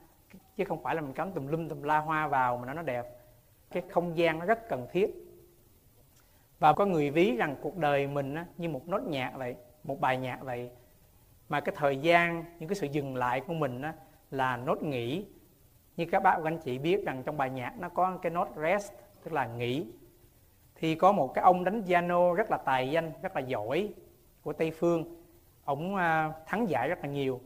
[0.57, 2.83] chứ không phải là mình cắm tùm lum tùm la hoa vào mà nó nó
[2.83, 3.07] đẹp.
[3.71, 5.14] Cái không gian nó rất cần thiết.
[6.59, 10.01] Và có người ví rằng cuộc đời mình á, như một nốt nhạc vậy một
[10.01, 10.71] bài nhạc vậy
[11.49, 13.95] mà cái thời gian những cái sự dừng lại của mình á,
[14.31, 15.27] là nốt nghỉ.
[15.97, 18.49] Như các bác và anh chị biết rằng trong bài nhạc nó có cái nốt
[18.57, 18.92] rest
[19.25, 19.87] tức là nghỉ.
[20.75, 23.95] Thì có một cái ông đánh piano rất là tài danh rất là giỏi
[24.42, 25.05] của tây phương.
[25.64, 27.40] Ổng à, thắng giải rất là nhiều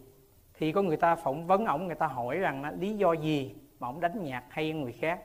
[0.59, 3.88] thì có người ta phỏng vấn ổng người ta hỏi rằng lý do gì mà
[3.88, 5.23] ổng đánh nhạc hay người khác?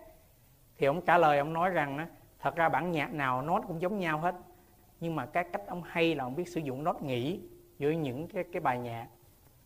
[0.78, 2.08] Thì ổng trả lời ổng nói rằng
[2.40, 4.36] thật ra bản nhạc nào nốt cũng giống nhau hết.
[5.00, 7.40] Nhưng mà cái cách ông hay là ông biết sử dụng nốt nghỉ
[7.80, 9.08] giữa những cái cái bài nhạc.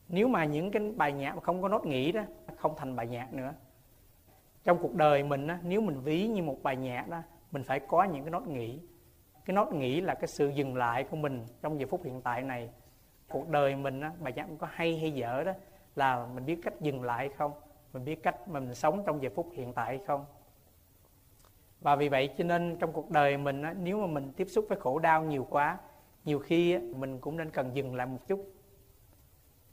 [0.08, 2.21] Nếu mà những cái bài nhạc mà không có nốt nghỉ đó
[2.56, 3.54] không thành bài nhạc nữa.
[4.63, 7.80] Trong cuộc đời mình á, nếu mình ví như một bài nhạc đó mình phải
[7.80, 8.80] có những cái nốt nghỉ.
[9.45, 12.41] Cái nốt nghỉ là cái sự dừng lại của mình trong giờ phút hiện tại
[12.41, 12.69] này
[13.29, 15.51] cuộc đời mình á, bài nhạc có hay hay dở đó
[15.95, 17.51] là mình biết cách dừng lại không?
[17.93, 20.25] Mình biết cách mình sống trong giờ phút hiện tại không?
[21.81, 24.65] Và vì vậy cho nên trong cuộc đời mình á, nếu mà mình tiếp xúc
[24.69, 25.77] với khổ đau nhiều quá
[26.25, 28.53] nhiều khi á, mình cũng nên cần dừng lại một chút.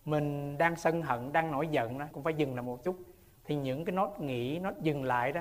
[0.05, 2.97] Mình đang sân hận đang nổi giận đó cũng phải dừng lại một chút.
[3.45, 5.41] Thì những cái nốt nghỉ nó dừng lại đó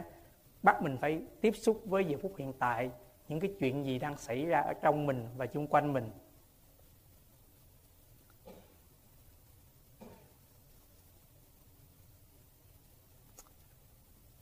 [0.64, 2.92] bắt mình phải tiếp xúc với giờ phút hiện tại
[3.28, 6.10] những cái chuyện gì đang xảy ra ở trong mình và xung quanh mình.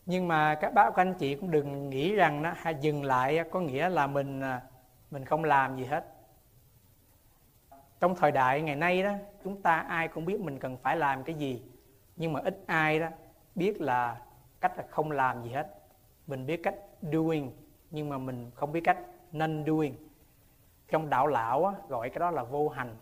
[0.09, 3.43] Nhưng mà các bác các anh chị cũng đừng nghĩ rằng nó hay dừng lại
[3.51, 4.61] có nghĩa là mình à,
[5.11, 6.05] mình không làm gì hết.
[7.99, 11.23] Trong thời đại ngày nay đó chúng ta ai cũng biết mình cần phải làm
[11.23, 11.63] cái gì
[12.15, 13.07] nhưng mà ít ai đó
[13.55, 14.21] biết là
[14.59, 15.67] cách là không làm gì hết.
[16.27, 17.51] Mình biết cách doing
[17.91, 18.97] nhưng mà mình không biết cách
[19.31, 19.95] nên doing.
[20.87, 22.95] Trong đạo lão á, gọi cái đó là vô hành.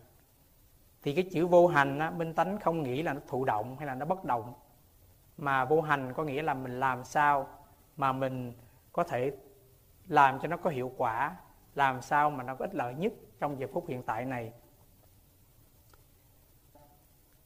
[1.03, 3.87] Thì cái chữ vô hành á, minh tánh không nghĩ là nó thụ động hay
[3.87, 4.53] là nó bất động
[5.37, 7.47] mà vô hành có nghĩa là mình làm sao
[7.97, 8.53] mà mình
[8.91, 9.31] có thể
[10.07, 11.35] làm cho nó có hiệu quả,
[11.75, 14.53] làm sao mà nó có ích lợi nhất trong giờ phút hiện tại này.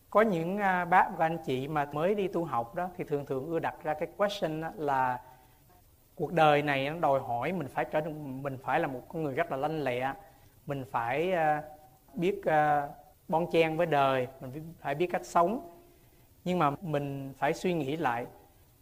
[0.09, 3.25] Có những à, bác và anh chị mà mới đi tu học đó thì thường
[3.25, 5.21] thường ưa đặt ra cái question là
[6.15, 8.01] cuộc đời này nó đòi hỏi mình phải trở
[8.41, 10.13] mình phải là một con người rất là lanh lẹ.
[10.65, 11.63] Mình phải à,
[12.13, 12.87] biết à,
[13.27, 15.70] bon chen với đời, mình phải biết cách sống
[16.43, 18.25] nhưng mà mình phải suy nghĩ lại,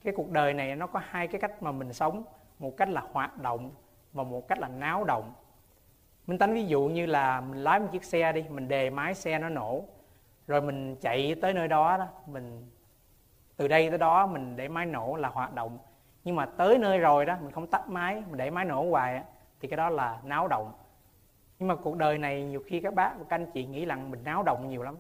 [0.04, 2.24] cái cuộc đời này nó có hai cái cách mà mình sống.
[2.60, 3.72] Một cách là hoạt động
[4.14, 5.34] và một cách là náo động.
[6.28, 9.14] Mình tánh ví dụ như là mình lái một chiếc xe đi, mình đề máy
[9.14, 9.84] xe nó nổ,
[10.48, 12.70] rồi mình chạy tới nơi đó đó, mình
[13.58, 15.78] từ đây tới đó mình để máy nổ là hoạt động.
[16.24, 19.24] Nhưng mà tới nơi rồi đó, mình không tắt máy, mình để máy nổ hoài
[19.60, 20.74] thì cái đó là náo động.
[21.60, 24.12] Nhưng mà cuộc đời này nhiều khi các bác và các anh chị nghĩ rằng
[24.12, 24.98] mình náo động nhiều lắm.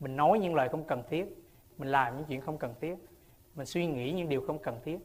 [0.00, 1.45] Mình nói những lời không cần thiết
[1.78, 2.96] mình làm những chuyện không cần thiết.
[3.54, 4.98] Mình suy nghĩ những điều không cần thiết.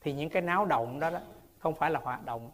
[0.00, 1.18] Thì những cái náo động đó, đó
[1.58, 2.50] không phải là hoạt động.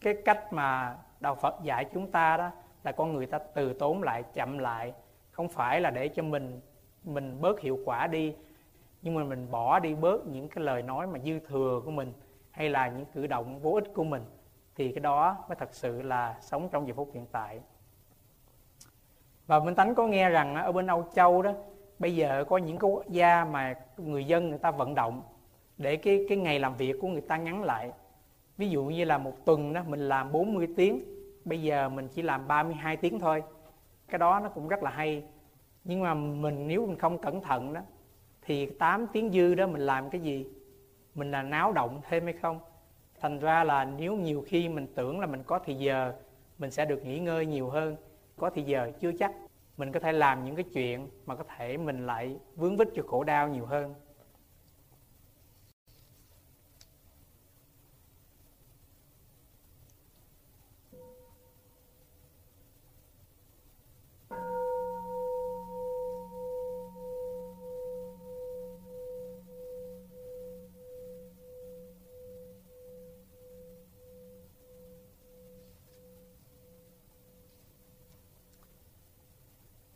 [0.00, 2.50] Cái cách mà đạo phật dạy chúng ta đó
[2.84, 4.92] là con người ta từ tốn lại chậm lại.
[5.30, 6.60] Không phải là để cho mình
[7.04, 8.34] mình bớt hiệu quả đi
[9.02, 12.12] nhưng mà mình bỏ đi bớt những cái lời nói mà dư thừa của mình
[12.50, 14.24] hay là những cử động vô ích của mình
[14.74, 17.60] thì cái đó mới thật sự là sống trong giờ phút hiện tại.
[19.46, 21.52] Và Minh Tánh có nghe rằng ở bên Âu Châu đó
[22.00, 25.22] bây giờ có những cái quốc gia mà người dân người ta vận động
[25.78, 27.90] để cái cái ngày làm việc của người ta ngắn lại.
[28.56, 31.04] Ví dụ như là một tuần đó, mình làm 40 tiếng,
[31.44, 33.42] bây giờ mình chỉ làm 32 tiếng thôi.
[34.08, 35.24] Cái đó nó cũng rất là hay.
[35.84, 37.80] Nhưng mà mình, nếu mình không cẩn thận đó,
[38.42, 40.46] thì 8 tiếng dư đó mình làm cái gì?
[41.14, 42.60] Mình là náo động thêm hay không?
[43.20, 46.12] Thành ra là nếu nhiều khi mình tưởng là mình có thì giờ,
[46.58, 47.96] mình sẽ được nghỉ ngơi nhiều hơn.
[48.36, 49.32] Có thì giờ chưa chắc
[49.80, 53.02] mình có thể làm những cái chuyện mà có thể mình lại vướng vít cho
[53.06, 53.94] khổ đau nhiều hơn.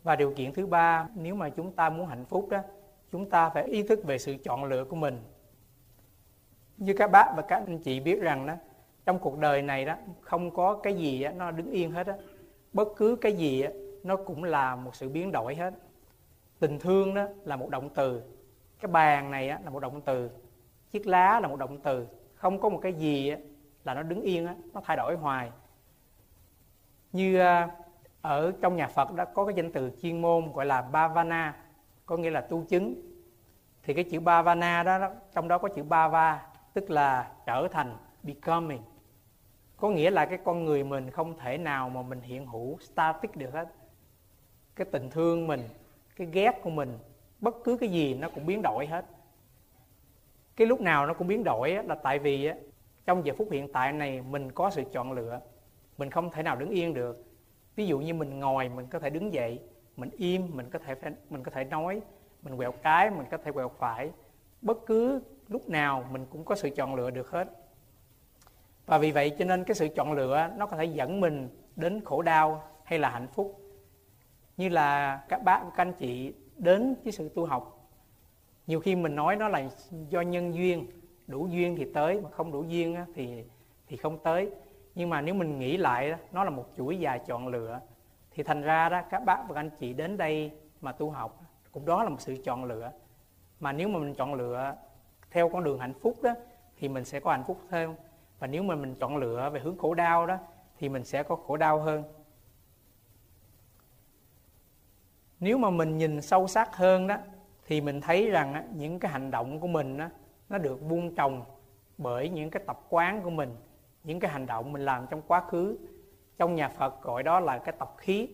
[0.05, 2.59] Và điều kiện thứ ba nếu mà chúng ta muốn hạnh phúc đó
[3.11, 5.23] chúng ta phải ý thức về sự chọn lựa của mình.
[6.77, 8.53] Như các bác và các anh chị biết rằng đó
[9.05, 12.13] trong cuộc đời này đó không có cái gì đó, nó đứng yên hết á.
[12.73, 13.69] Bất cứ cái gì đó,
[14.03, 15.73] nó cũng là một sự biến đổi hết.
[16.59, 18.21] Tình thương đó là một động từ.
[18.79, 20.29] Cái bàn này á, là một động từ.
[20.91, 22.07] Chiếc lá là một động từ.
[22.35, 23.37] Không có một cái gì á,
[23.83, 25.51] là nó đứng yên á, nó thay đổi hoài.
[27.11, 27.69] Như à,
[28.25, 31.55] ở trong nhà Phật đó có cái danh từ chuyên môn gọi là Bhavana,
[32.05, 32.95] có nghĩa là tu chứng.
[33.83, 38.81] Thì cái chữ Bhavana đó trong đó có chữ Bhava, tức là trở thành, becoming.
[39.77, 43.35] Có nghĩa là cái con người mình không thể nào mà mình hiện hữu static
[43.35, 43.67] được hết.
[44.75, 45.61] Cái tình thương mình,
[46.15, 46.97] cái ghét của mình,
[47.39, 49.05] bất cứ cái gì nó cũng biến đổi hết.
[50.55, 52.51] Cái lúc nào nó cũng biến đổi là tại vì
[53.05, 55.39] trong giờ phút hiện tại này mình có sự chọn lựa.
[55.97, 57.34] Mình không thể nào đứng yên được
[57.75, 59.59] ví dụ như mình ngồi, mình có thể đứng dậy,
[59.97, 60.95] mình im, mình có thể
[61.29, 62.01] mình có thể nói,
[62.41, 64.11] mình quẹo cái, mình có thể quẹo phải.
[64.61, 67.49] Bất cứ lúc nào mình cũng có sự chọn lựa được hết.
[68.85, 72.01] Và vì vậy cho nên cái sự chọn lựa nó có thể dẫn mình đến
[72.05, 73.61] khổ đau hay là hạnh phúc.
[74.57, 77.89] Như là các bác, các anh chị đến với sự tu học,
[78.67, 79.69] nhiều khi mình nói nó là
[80.09, 80.87] do nhân duyên,
[81.27, 83.43] đủ duyên thì tới, mà không đủ duyên thì
[83.87, 84.51] thì không tới
[84.95, 87.79] nhưng mà nếu mình nghĩ lại đó nó là một chuỗi dài chọn lựa
[88.31, 91.85] thì thành ra đó các bác và anh chị đến đây mà tu học cũng
[91.85, 92.91] đó là một sự chọn lựa.
[93.59, 94.75] Mà nếu mà mình chọn lựa
[95.31, 96.33] theo con đường hạnh phúc đó
[96.77, 97.95] thì mình sẽ có hạnh phúc hơn.
[98.39, 100.37] Và nếu mà mình chọn lựa về hướng khổ đau đó
[100.77, 102.03] thì mình sẽ có khổ đau hơn.
[105.39, 107.17] Nếu mà mình nhìn sâu sắc hơn đó
[107.67, 110.09] thì mình thấy rằng những cái hành động của mình đó,
[110.49, 111.45] nó được buông trồng
[111.97, 113.55] bởi những cái tập quán của mình
[114.05, 115.77] những cái hành động mình làm trong quá khứ
[116.37, 118.29] trong nhà Phật gọi đó là cái tập khí.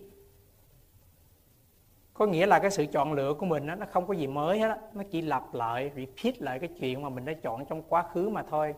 [2.13, 4.60] Có nghĩa là cái sự chọn lựa của mình đó, nó không có gì mới
[4.60, 4.75] hết đó.
[4.93, 8.29] nó chỉ lặp lại repeat lại cái chuyện mà mình đã chọn trong quá khứ
[8.29, 8.75] mà thôi.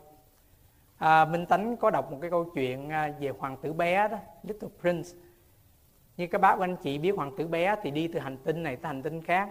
[0.98, 4.18] À, Minh Tánh có đọc một cái câu chuyện à, về hoàng tử bé đó
[4.44, 5.10] Little Prince.
[6.18, 8.76] Như các bác anh chị biết hoàng tử bé thì đi từ hành tinh này
[8.76, 9.50] tới hành tinh khác.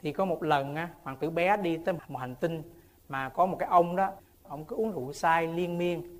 [0.00, 2.62] Thì có một lần hoàng tử bé đi tới một hành tinh
[3.08, 6.19] mà có một cái ông đó ông cứ uống rượu sai liên miên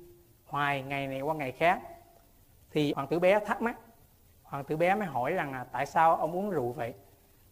[0.51, 1.81] hoài, ngày này qua ngày khác.
[2.71, 3.77] Thì hoàng tử bé thắc mắc,
[4.43, 6.93] hoàng tử bé mới hỏi rằng là tại sao ông uống rượu vậy?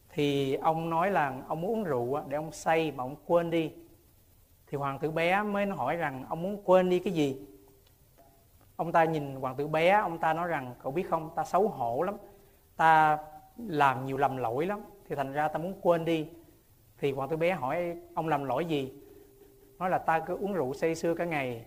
[0.09, 3.71] Thì ông nói là ông muốn uống rượu để ông say mà ông quên đi.
[4.67, 7.45] Thì hoàng tử bé mới hỏi rằng ông muốn quên đi cái gì?
[8.75, 11.67] Ông ta nhìn hoàng tử bé, ông ta nói rằng, cậu biết không, ta xấu
[11.67, 12.15] hổ lắm,
[12.75, 13.17] ta
[13.57, 16.29] làm nhiều lầm lỗi lắm, thì thành ra ta muốn quên đi.
[16.97, 18.93] Thì hoàng tử bé hỏi, ông làm lỗi gì?
[19.79, 21.65] Nói là, ta cứ uống rượu say sưa cả ngày.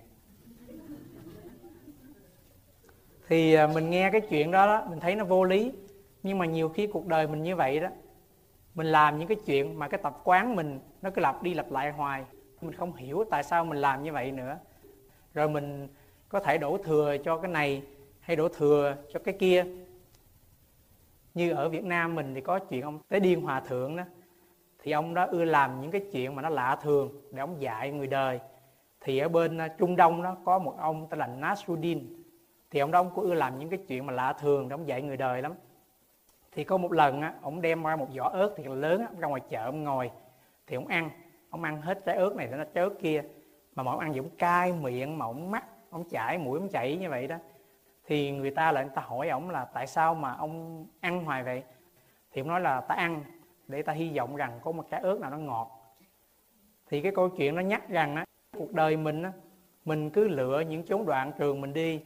[3.33, 5.73] Thì à, mình nghe cái chuyện đó đó, mình thấy nó vô lý.
[6.23, 7.88] Nhưng mà nhiều khi cuộc đời mình như vậy đó,
[8.75, 11.71] mình làm những cái chuyện mà cái tập quán mình nó cứ lặp đi lặp
[11.71, 12.25] lại hoài.
[12.61, 14.59] Mình không hiểu tại sao mình làm như vậy nữa.
[15.35, 15.88] Rồi mình
[16.29, 17.83] có thể đổ thừa cho cái này
[18.21, 19.64] hay đổ thừa cho cái kia.
[21.35, 24.05] Như ở Việt Nam mình thì có chuyện ông Tế Điên Hòa Thượng đó,
[24.83, 27.90] thì ông đó ưa làm những cái chuyện mà nó lạ thường để ông dạy
[27.90, 28.40] người đời.
[29.01, 32.21] Thì ở bên à, Trung Đông đó có một ông tên là Nasruddin
[32.72, 35.02] thì ông đó ông có ưa làm những cái chuyện mà lạ thường ông dạy
[35.02, 35.52] người đời lắm.
[36.52, 39.28] Thì có một lần á ông đem ra một giỏ ớt thì lớn á, ra
[39.28, 40.11] ngoài chợ ông ngồi
[40.66, 41.11] thì ông ăn
[41.51, 43.24] ông ăn hết trái ớt này nó trái ớt kia
[43.74, 46.68] mà mà ông ăn thì ông cay miệng mà ông mắt ông chảy mũi ông
[46.68, 47.36] chảy như vậy đó.
[48.07, 51.42] Thì người ta lại người ta hỏi ông là tại sao mà ông ăn hoài
[51.42, 51.62] vậy?
[52.32, 53.24] Thì ông nói là ta ăn
[53.68, 55.97] để ta hy vọng rằng có một trái ớt nào nó ngọt.
[56.86, 58.24] Thì cái câu chuyện nó nhắc rằng á
[58.57, 59.32] cuộc đời mình á
[59.84, 62.01] mình cứ lựa những chốn đoạn trường mình đi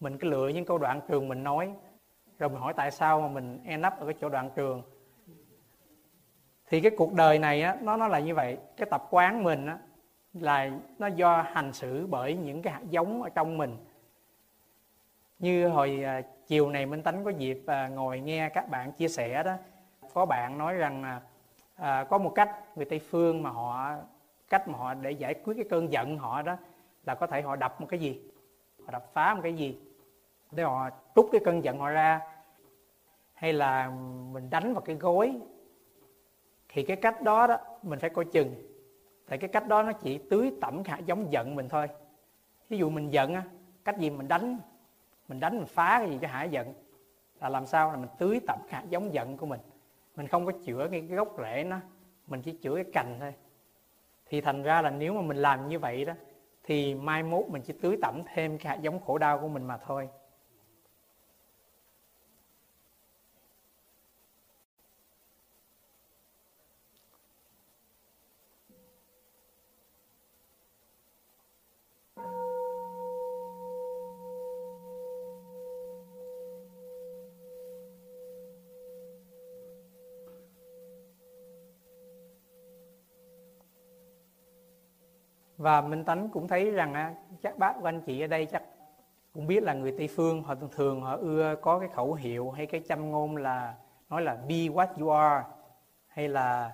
[0.00, 1.72] mình cứ lựa những câu đoạn trường mình nói.
[2.38, 4.82] Rồi mình hỏi tại sao mà mình end up ở cái chỗ đoạn trường.
[6.68, 8.58] Thì cái cuộc đời này á nó nó là như vậy.
[8.76, 9.78] Cái tập quán mình á
[10.32, 13.76] là nó do hành xử bởi những cái hạt giống ở trong mình.
[15.38, 19.08] Như hồi à, chiều này minh tánh có dịp à, ngồi nghe các bạn chia
[19.08, 19.56] sẻ đó
[20.14, 21.20] có bạn nói rằng là
[21.74, 23.94] à, có một cách người tây phương mà họ
[24.48, 26.56] cách mà họ để giải quyết cái cơn giận họ đó
[27.04, 28.20] là có thể họ đập một cái gì?
[28.86, 29.78] Họ đập phá một cái gì?
[30.50, 32.20] Để họ trút cái cơn giận họ ra.
[33.34, 33.90] Hay là
[34.32, 35.40] mình đánh vào cái gối.
[36.68, 38.54] Thì cái cách đó đó mình phải coi chừng.
[39.28, 41.88] Tại cái cách đó nó chỉ tưới tẩm hạt giống giận mình thôi.
[42.68, 43.42] Ví dụ mình giận á
[43.84, 44.58] cách gì mình đánh?
[45.28, 46.74] Mình đánh mình phá cái gì cho hả giận?
[47.40, 49.60] Là làm sao là mình tưới tẩm hạt giống giận của mình.
[50.16, 51.76] Mình không có chữa cái, cái gốc rễ nó
[52.26, 53.34] mình chỉ chữa cái cành thôi.
[54.26, 56.12] Thì thành ra là nếu mà mình làm như vậy đó
[56.66, 59.66] thì mai mốt mình chỉ tưới tẩm thêm cái hạt giống khổ đau của mình
[59.66, 60.08] mà thôi.
[85.66, 88.62] Và minh tánh cũng thấy rằng à, chắc bác của anh chị ở đây chắc
[89.32, 92.50] cũng biết là người tây phương họ thường thường họ ưa có cái khẩu hiệu
[92.50, 93.74] hay cái châm ngôn là
[94.10, 95.46] nói là be what you are
[96.06, 96.72] hay là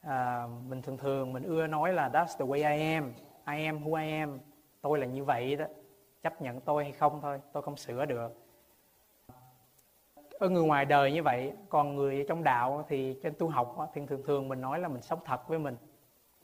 [0.00, 3.12] à, mình thường thường mình ưa nói là that's the way I am
[3.46, 4.38] I am who I am.
[4.80, 5.64] Tôi là như vậy đó.
[6.22, 8.28] Chấp nhận tôi hay không thôi tôi không sửa được.
[10.38, 14.06] Ở người ngoài đời như vậy còn người trong đạo thì trên tu học thì
[14.06, 15.76] thường thường mình nói là mình sống thật với mình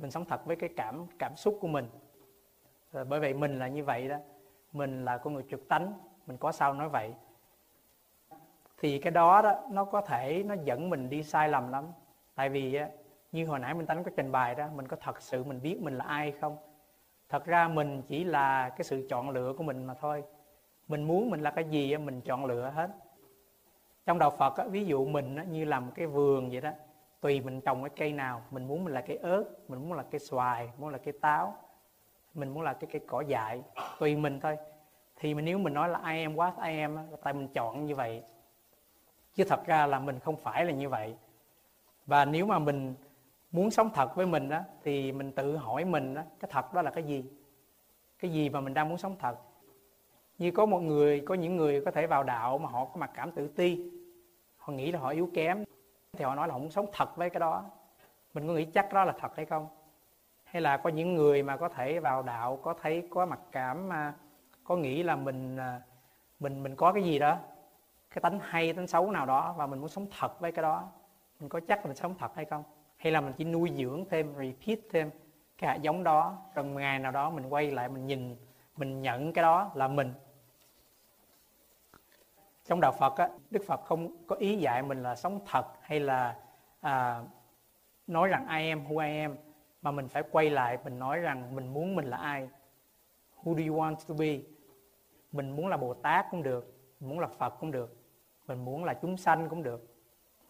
[0.01, 1.89] mình sống thật với cái cảm cảm xúc của mình.
[2.93, 4.17] Rồi bởi vậy mình là như vậy đó.
[4.73, 5.93] Mình là con người trực tánh,
[6.27, 7.15] mình có sao nói vậy.
[8.79, 11.85] Thì cái đó đó, nó có thể, nó dẫn mình đi sai lầm lắm.
[12.35, 12.81] Tại vì
[13.33, 15.79] như hồi nãy mình tánh có trình bày đó, mình có thật sự mình biết
[15.83, 16.57] mình là ai không?
[17.29, 20.25] Thật ra mình chỉ là cái sự chọn lựa của mình mà thôi.
[20.89, 22.91] Mình muốn mình là cái gì mình chọn lựa hết.
[24.07, 26.71] Trong đạo Phật ví dụ mình như là một cái vườn vậy đó
[27.21, 30.03] tùy mình trồng cái cây nào, mình muốn mình là cây ớt, mình muốn là
[30.03, 31.57] cây xoài, muốn là cây táo,
[32.35, 33.63] mình muốn là cái cây cỏ dại,
[33.99, 34.57] tùy mình thôi.
[35.17, 37.95] Thì mình nếu mình nói là ai em quá ai em tại mình chọn như
[37.95, 38.23] vậy.
[39.35, 41.15] Chứ thật ra là mình không phải là như vậy.
[42.07, 42.95] Và nếu mà mình
[43.51, 46.83] muốn sống thật với mình đó thì mình tự hỏi mình đó cái thật đó
[46.83, 47.25] là cái gì?
[48.19, 49.37] Cái gì mà mình đang muốn sống thật?
[50.39, 53.11] Như có một người, có những người có thể vào đạo mà họ có mặc
[53.15, 53.91] cảm tự ti.
[54.57, 55.65] Họ nghĩ là họ yếu kém
[56.13, 57.65] thì họ nói là họ muốn sống thật với cái đó.
[58.35, 59.69] Mình có nghĩ chắc đó là thật hay không?
[60.45, 63.89] Hay là có những người mà có thể vào đạo, có thấy, có mặc cảm
[63.89, 64.15] mà
[64.65, 65.81] có nghĩ là mình à,
[66.41, 67.39] mình mình có cái gì đó,
[68.11, 70.89] cái tánh hay, tánh xấu nào đó và mình muốn sống thật với cái đó,
[71.41, 72.65] mình có chắc mình sống thật hay không?
[72.97, 75.11] Hay là mình chỉ nuôi dưỡng thêm, repeat thêm
[75.59, 78.37] cái hạt giống đó, rồi ngày nào đó mình quay lại mình nhìn,
[78.77, 80.15] mình nhận cái đó là mình
[82.71, 86.01] trong đạo Phật á, Đức Phật không có ý dạy mình là sống thật hay
[86.01, 86.37] là
[86.81, 87.23] à,
[88.07, 89.37] nói rằng I am who I am
[89.83, 92.49] mà mình phải quay lại mình nói rằng mình muốn mình là ai
[93.45, 94.39] who do you want to be.
[95.33, 97.97] Mình muốn là Bồ Tát cũng được mình muốn là Phật cũng được
[98.47, 99.97] mình muốn là chúng sanh cũng được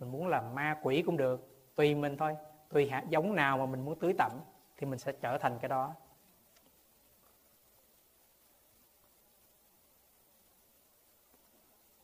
[0.01, 2.37] mình muốn là ma quỷ cũng được tùy mình thôi.
[2.69, 4.33] Tùy hạt giống nào mà mình muốn tưới tẩm
[4.77, 5.95] thì mình sẽ trở thành cái đó.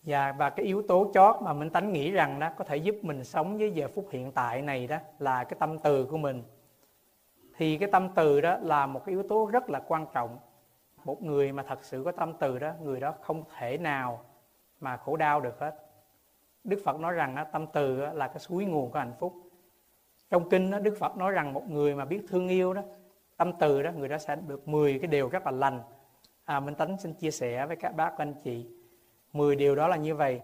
[0.07, 2.97] Và và cái yếu tố chót mà mình tánh nghĩ rằng đó có thể giúp
[3.03, 6.43] mình sống với giờ phút hiện tại này đó là cái tâm từ của mình.
[7.57, 10.39] Thì cái tâm từ đó là một cái yếu tố rất là quan trọng.
[11.05, 14.25] Một người mà thật sự có tâm từ đó người đó không thể nào
[14.81, 15.75] mà khổ đau được hết.
[16.65, 19.35] Đức phật nói rằng đó, tâm từ đó là cái suối nguồn của hạnh phúc.
[20.31, 22.83] Trong kinh đó, đức phật nói rằng một người mà biết thương yêu đó
[23.37, 25.81] tâm từ đó người đó sẽ được 10 cái điều rất là lành.
[26.45, 28.76] À, minh tánh xin chia sẻ với các bác và anh chị.
[29.37, 30.41] 10 điều đó là như vậy.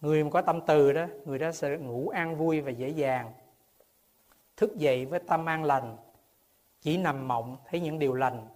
[0.00, 3.32] Người mà có tâm từ đó, người đó sẽ ngủ an vui và dễ dàng.
[4.56, 5.96] Thức dậy với tâm an lành,
[6.80, 8.48] chỉ nằm mộng thấy những điều lành.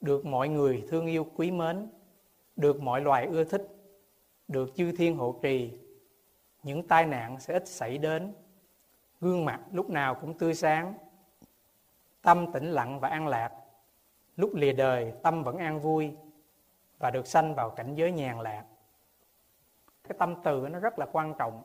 [0.00, 1.88] Được mọi người thương yêu quý mến,
[2.56, 3.68] được mọi loài ưa thích,
[4.48, 5.78] được chư thiên hộ trì.
[6.62, 8.32] Những tai nạn sẽ ít xảy đến.
[9.20, 10.94] Gương mặt lúc nào cũng tươi sáng.
[12.22, 13.52] Tâm tĩnh lặng và an lạc.
[14.36, 16.10] Lúc lìa đời, tâm vẫn an vui
[16.98, 18.64] và được sanh vào cảnh giới nhàn lạc
[20.10, 21.62] cái tâm từ nó rất là quan trọng.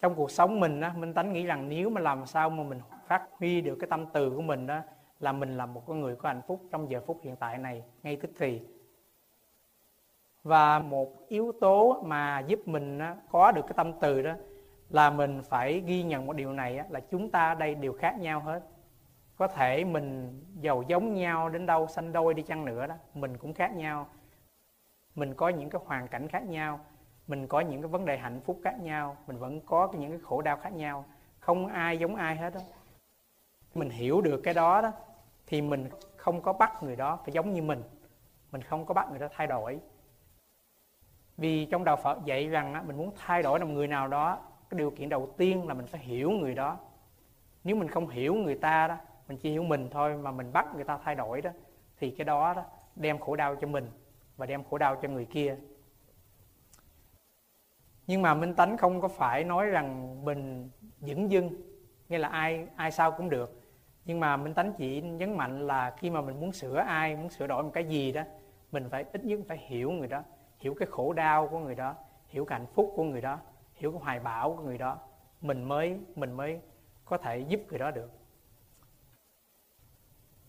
[0.00, 2.80] Trong cuộc sống mình á, minh tánh nghĩ rằng nếu mà làm sao mà mình
[3.06, 4.80] phát huy được cái tâm từ của mình đó
[5.20, 7.82] là mình là một con người có hạnh phúc trong giờ phút hiện tại này,
[8.02, 8.62] ngay tức thì.
[10.42, 13.00] Và một yếu tố mà giúp mình
[13.30, 14.32] có được cái tâm từ đó
[14.90, 18.40] là mình phải ghi nhận một điều này là chúng ta đây đều khác nhau
[18.40, 18.62] hết.
[19.36, 23.36] Có thể mình giàu giống nhau đến đâu sanh đôi đi chăng nữa đó, mình
[23.36, 24.06] cũng khác nhau.
[25.14, 26.80] Mình có những cái hoàn cảnh khác nhau
[27.26, 30.20] mình có những cái vấn đề hạnh phúc khác nhau mình vẫn có những cái
[30.22, 31.04] khổ đau khác nhau.
[31.40, 32.60] Không ai giống ai hết đó
[33.74, 34.92] mình hiểu được cái đó đó
[35.46, 37.82] thì mình không có bắt người đó phải giống như mình.
[38.52, 39.80] Mình không có bắt người đó thay đổi.
[41.36, 44.38] Vì trong đạo Phật dạy rằng á, mình muốn thay đổi một người nào đó
[44.70, 46.78] cái điều kiện đầu tiên là mình phải hiểu người đó.
[47.64, 48.96] Nếu mình không hiểu người ta đó
[49.28, 51.50] mình chỉ hiểu mình thôi mà mình bắt người ta thay đổi đó
[51.98, 52.64] thì cái đó đó
[52.96, 53.90] đem khổ đau cho mình
[54.36, 55.56] và đem khổ đau cho người kia
[58.06, 61.50] nhưng mà minh tánh không có phải nói rằng mình dững dưng,
[62.08, 63.62] nghĩa là ai ai sao cũng được.
[64.04, 67.30] Nhưng mà minh tánh chỉ nhấn mạnh là khi mà mình muốn sửa ai, muốn
[67.30, 68.22] sửa đổi một cái gì đó,
[68.72, 70.22] mình phải ít nhất phải hiểu người đó,
[70.58, 71.94] hiểu cái khổ đau của người đó,
[72.28, 73.38] hiểu cái hạnh phúc của người đó,
[73.74, 74.98] hiểu cái hoài bão của người đó.
[75.40, 76.60] Mình mới mình mới
[77.04, 78.10] có thể giúp người đó được.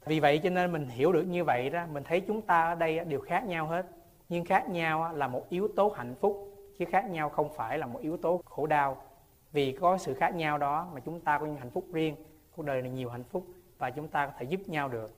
[0.06, 2.76] Vì vậy cho nên mình hiểu được như vậy đó, mình thấy chúng ta ở
[2.76, 3.86] đây đều khác nhau hết.
[4.30, 7.86] Nhưng khác nhau là một yếu tố hạnh phúc chứ khác nhau không phải là
[7.86, 9.02] một yếu tố khổ đau.
[9.52, 12.16] Vì có sự khác nhau đó mà chúng ta có những hạnh phúc riêng,
[12.56, 13.46] cuộc đời này nhiều hạnh phúc
[13.78, 15.14] và chúng ta có thể giúp nhau được.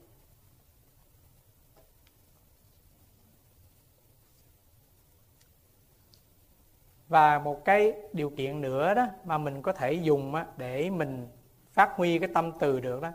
[7.08, 11.28] Và một cái điều kiện nữa đó mà mình có thể dùng để mình
[11.72, 13.10] phát huy cái tâm từ được đó,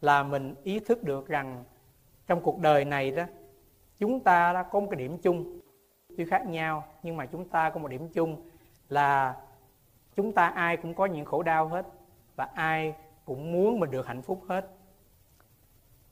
[0.00, 1.64] là mình ý thức được rằng
[2.26, 3.24] trong cuộc đời này đó,
[3.98, 5.60] chúng ta đã có một cái điểm chung
[6.16, 8.36] tuy khác nhau, nhưng mà chúng ta có một điểm chung
[8.88, 9.36] là
[10.16, 11.86] chúng ta ai cũng có những khổ đau hết
[12.36, 12.94] và ai
[13.24, 14.68] cũng muốn mình được hạnh phúc hết.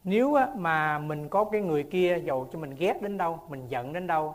[0.05, 3.93] Nếu mà mình có cái người kia dầu cho mình ghét đến đâu, mình giận
[3.93, 4.35] đến đâu,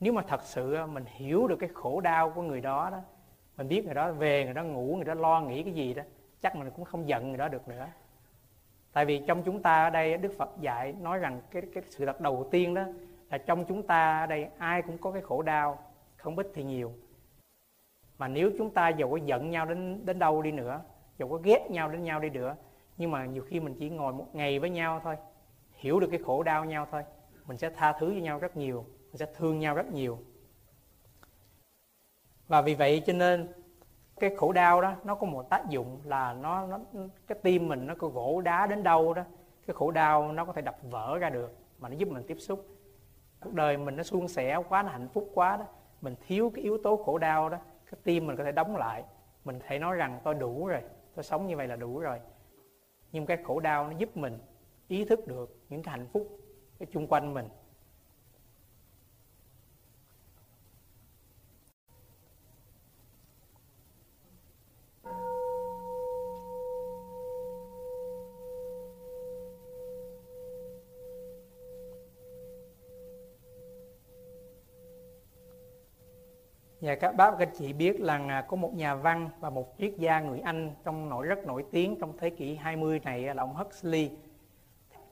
[0.00, 2.98] nếu mà thật sự mình hiểu được cái khổ đau của người đó đó,
[3.56, 6.02] mình biết người đó về, người đó ngủ, người đó lo nghĩ cái gì đó,
[6.40, 7.86] chắc mình cũng không giận người đó được nữa.
[8.92, 12.06] Tại vì trong chúng ta ở đây đức phật dạy nói rằng cái cái sự
[12.06, 12.82] thật đầu tiên đó
[13.30, 15.78] là trong chúng ta ở đây ai cũng có cái khổ đau,
[16.16, 16.92] không ít thì nhiều.
[18.18, 20.80] Mà nếu chúng ta dầu có giận nhau đến đến đâu đi nữa,
[21.18, 22.56] dầu có ghét nhau đến nhau đi nữa,
[22.96, 25.16] nhưng mà nhiều khi mình chỉ ngồi một ngày với nhau thôi,
[25.72, 27.04] hiểu được cái khổ đau nhau thôi,
[27.46, 30.18] mình sẽ tha thứ cho nhau rất nhiều, mình sẽ thương nhau rất nhiều.
[32.48, 33.48] Và vì vậy cho nên
[34.20, 36.78] cái khổ đau đó, nó có một tác dụng là nó nó,
[37.26, 39.22] cái tim mình nó có gỗ đá đến đâu đó,
[39.66, 42.36] cái khổ đau nó có thể đập vỡ ra được, mà nó giúp mình tiếp
[42.38, 42.75] xúc
[43.40, 45.64] cuộc đời mình nó suôn sẻ quá, nó hạnh phúc quá đó.
[46.00, 47.58] Mình thiếu cái yếu tố khổ đau đó,
[47.90, 49.04] cái tim mình có thể đóng lại.
[49.44, 50.80] Mình thể nói rằng tôi đủ rồi,
[51.14, 52.20] tôi sống như vậy là đủ rồi.
[53.12, 54.38] Nhưng cái khổ đau nó giúp mình
[54.88, 56.40] ý thức được những cái hạnh phúc
[56.78, 57.48] cái chung quanh mình.
[76.86, 80.20] Dạ các bác các chị biết là có một nhà văn và một triết gia
[80.20, 84.10] người Anh trong nổi rất nổi tiếng trong thế kỷ 20 này là ông Huxley.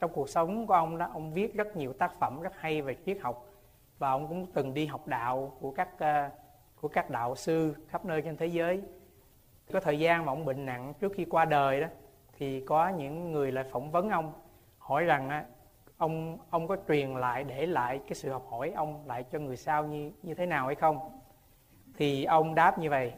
[0.00, 2.96] Trong cuộc sống của ông đó, ông viết rất nhiều tác phẩm rất hay về
[3.06, 3.46] triết học
[3.98, 6.30] và ông cũng từng đi học đạo của các à,
[6.80, 8.82] của các đạo sư khắp nơi trên thế giới.
[9.72, 11.88] Có thời gian mà ông bệnh nặng trước khi qua đời đó
[12.38, 14.32] thì có những người lại phỏng vấn ông
[14.78, 15.44] hỏi rằng à,
[15.96, 19.56] ông ông có truyền lại để lại cái sự học hỏi ông lại cho người
[19.56, 21.23] sau như như thế nào hay không
[21.96, 23.12] thì ông đáp như vậy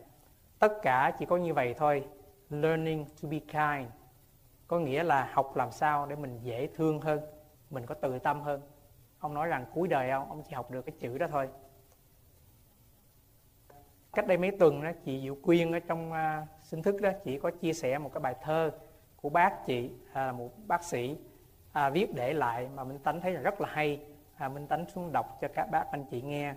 [0.59, 2.05] tất cả chỉ có như vậy thôi
[2.51, 3.91] learning to be kind.
[4.67, 7.21] Có nghĩa là học làm sao để mình dễ thương hơn
[7.71, 8.61] mình có từ tâm hơn.
[9.19, 11.49] Ông nói rằng cuối đời ông ông chỉ học được cái chữ đó thôi.
[14.13, 17.39] Cách đây mấy tuần đó chị Diệu Quyên ở trong uh, sinh thức đó chị
[17.39, 18.71] có chia sẻ một cái bài thơ
[19.17, 21.17] của bác chị à, là một bác sĩ
[21.73, 24.01] à, viết để lại mà Minh Tánh thấy là rất là hay.
[24.37, 26.55] À, Minh Tánh xuống đọc cho các bác anh chị nghe.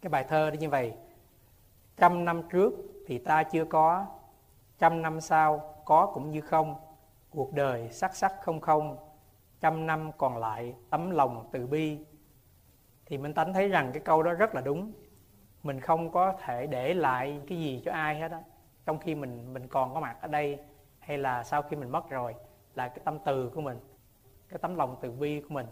[0.00, 0.92] Cái bài thơ như vậy
[1.98, 2.72] trăm năm trước
[3.06, 4.06] thì ta chưa có.
[4.78, 6.74] Trăm năm sau có cũng như không.
[7.30, 8.96] Cuộc đời sắc sắc không không.
[9.60, 11.98] Trăm năm còn lại tấm lòng từ bi.
[13.06, 14.92] Thì mình tánh thấy rằng cái câu đó rất là đúng.
[15.62, 18.42] Mình không có thể để lại cái gì cho ai hết á.
[18.86, 20.58] Trong khi mình mình còn có mặt ở đây,
[20.98, 22.34] hay là sau khi mình mất rồi,
[22.74, 23.78] là cái tâm từ của mình,
[24.48, 25.66] cái tấm lòng từ bi của mình,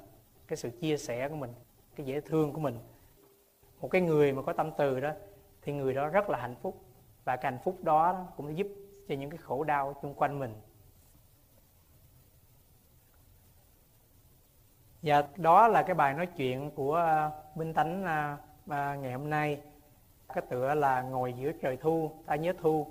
[0.47, 1.55] cái sự chia sẻ của mình,
[1.97, 2.79] cái dễ thương của mình.
[3.81, 5.11] Một cái người mà có tâm từ đó
[5.67, 6.85] thì người đó rất là hạnh phúc.
[7.25, 8.67] Và cái hạnh phúc đó cũng giúp
[9.09, 10.55] cho những cái khổ đau xung quanh mình.
[15.03, 18.39] Và đó là cái bài nói chuyện của à, Minh Tánh à,
[18.69, 19.61] à, ngày hôm nay.
[20.35, 22.11] Cái tựa là ngồi giữa trời thu.
[22.27, 22.87] Ta nhớ thu.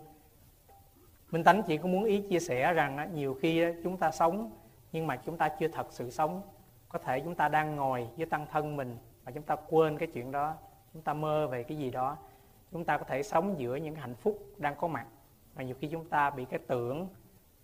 [1.32, 4.52] Minh Tánh chỉ có muốn ý chia sẻ rằng nhiều khi chúng ta sống
[4.92, 6.42] nhưng mà chúng ta chưa thật sự sống.
[6.90, 10.08] Có thể chúng ta đang ngồi với tăng thân mình mà chúng ta quên cái
[10.14, 10.54] chuyện đó,
[10.94, 12.18] chúng ta mơ về cái gì đó
[12.72, 15.08] chúng ta có thể sống giữa những hạnh phúc đang có mặt.
[15.56, 17.08] Mà nhiều khi chúng ta bị cái tưởng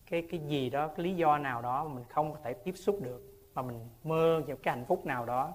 [0.09, 2.71] cái cái gì đó cái lý do nào đó mà mình không có thể tiếp
[2.75, 5.53] xúc được mà mình mơ những cái hạnh phúc nào đó.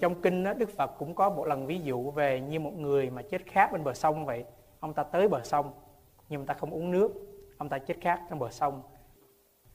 [0.00, 3.10] Trong kinh đó, Đức Phật cũng có một lần ví dụ về như một người
[3.10, 4.44] mà chết khát bên bờ sông vậy.
[4.80, 5.72] Ông ta tới bờ sông
[6.28, 7.12] nhưng mà ta không uống nước.
[7.58, 8.82] Ông ta chết khát trong bờ sông.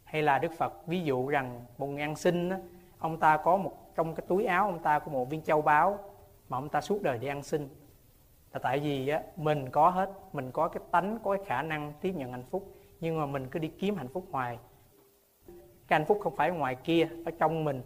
[0.04, 2.56] Hay là Đức Phật ví dụ rằng một người ăn xin đó,
[3.00, 6.00] ông ta có một trong cái túi áo ông ta có một viên châu báu
[6.50, 7.70] mà ông ta suốt đời đi ăn xin
[8.54, 11.94] là tại vì á, mình có hết mình có cái tánh có cái khả năng
[12.02, 14.60] tiếp nhận hạnh phúc nhưng mà mình cứ đi kiếm hạnh phúc hoài.
[15.88, 17.82] Cái hạnh phúc không phải ngoài kia ở trong mình.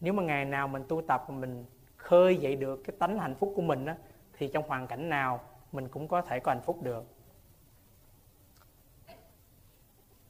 [0.00, 1.64] Nếu mà ngày nào mình tu tập mình
[1.96, 3.96] khơi dậy được cái tánh hạnh phúc của mình á,
[4.38, 5.40] thì trong hoàn cảnh nào
[5.72, 7.04] mình cũng có thể có hạnh phúc được.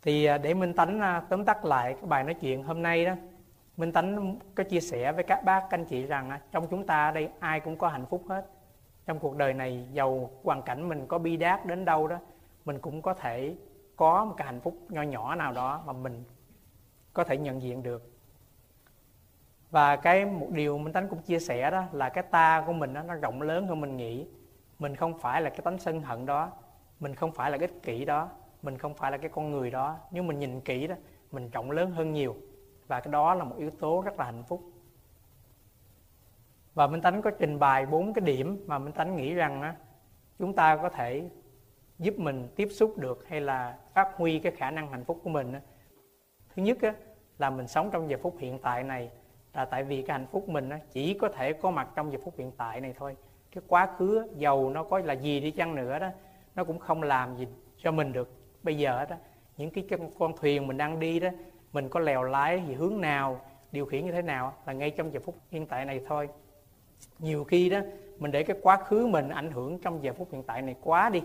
[0.02, 3.04] Thì à, để minh tánh à, tóm tắt lại cái bài nói chuyện hôm nay
[3.04, 3.14] đó
[3.76, 7.28] minh tánh có chia sẻ với các bác anh chị rằng trong chúng ta đây
[7.38, 8.46] ai cũng có hạnh phúc hết
[9.10, 12.18] trong cuộc đời này giàu hoàn cảnh mình có bi đát đến đâu đó
[12.64, 13.54] mình cũng có thể
[13.96, 16.24] có một cái hạnh phúc nho nhỏ nào đó mà mình
[17.12, 18.10] có thể nhận diện được.
[19.70, 22.94] Và cái một điều minh tánh cũng chia sẻ đó là cái ta của mình
[22.94, 24.26] đó, nó rộng lớn hơn mình nghĩ.
[24.78, 26.52] Mình không phải là cái tánh sân hận đó
[27.00, 28.28] mình không phải là cái ích kỷ đó
[28.62, 29.96] mình không phải là cái con người đó.
[30.10, 30.94] Nếu mình nhìn kỹ đó
[31.32, 32.36] mình rộng lớn hơn nhiều.
[32.86, 34.62] Và cái đó là một yếu tố rất là hạnh phúc
[36.74, 39.74] và Minh Tánh có trình bày bốn cái điểm mà Minh Tánh nghĩ rằng á,
[40.38, 41.28] chúng ta có thể
[41.98, 45.30] giúp mình tiếp xúc được hay là phát huy cái khả năng hạnh phúc của
[45.30, 45.60] mình á.
[46.54, 46.94] thứ nhất á,
[47.38, 49.10] là mình sống trong giờ phút hiện tại này
[49.54, 52.18] là tại vì cái hạnh phúc mình á, chỉ có thể có mặt trong giờ
[52.24, 53.16] phút hiện tại này thôi.
[53.54, 56.08] Cái quá khứ giàu nó có là gì đi chăng nữa đó
[56.54, 57.46] nó cũng không làm gì
[57.76, 58.30] cho mình được.
[58.62, 59.16] Bây giờ đó
[59.56, 59.84] những cái
[60.18, 61.28] con thuyền mình đang đi đó
[61.72, 63.40] mình có lèo lái gì hướng nào
[63.72, 66.28] điều khiển như thế nào là ngay trong giờ phút hiện tại này thôi
[67.18, 67.80] nhiều khi đó
[68.18, 71.10] mình để cái quá khứ mình ảnh hưởng trong giờ phút hiện tại này quá
[71.10, 71.22] đi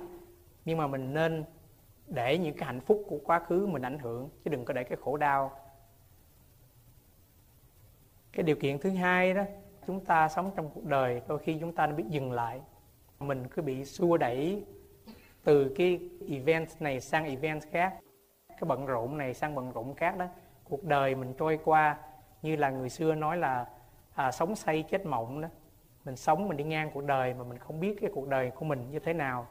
[0.66, 1.44] nhưng mà mình nên
[2.08, 4.84] để những cái hạnh phúc của quá khứ mình ảnh hưởng chứ đừng có để
[4.84, 5.52] cái khổ đau.
[8.32, 9.44] Cái điều kiện thứ hai đó
[9.88, 12.62] chúng ta sống trong cuộc đời đôi khi chúng ta biết dừng lại.
[13.20, 14.64] Mình cứ bị xua đẩy
[15.44, 16.00] từ cái
[16.30, 17.96] event này sang event khác
[18.48, 20.26] cái bận rộn này sang bận rộn khác đó.
[20.64, 21.98] Cuộc đời mình trôi qua
[22.42, 23.68] như là người xưa nói là
[24.14, 25.48] à, sống say chết mộng đó
[26.06, 28.66] mình sống, mình đi ngang cuộc đời mà mình không biết cái cuộc đời của
[28.66, 29.48] mình như thế nào.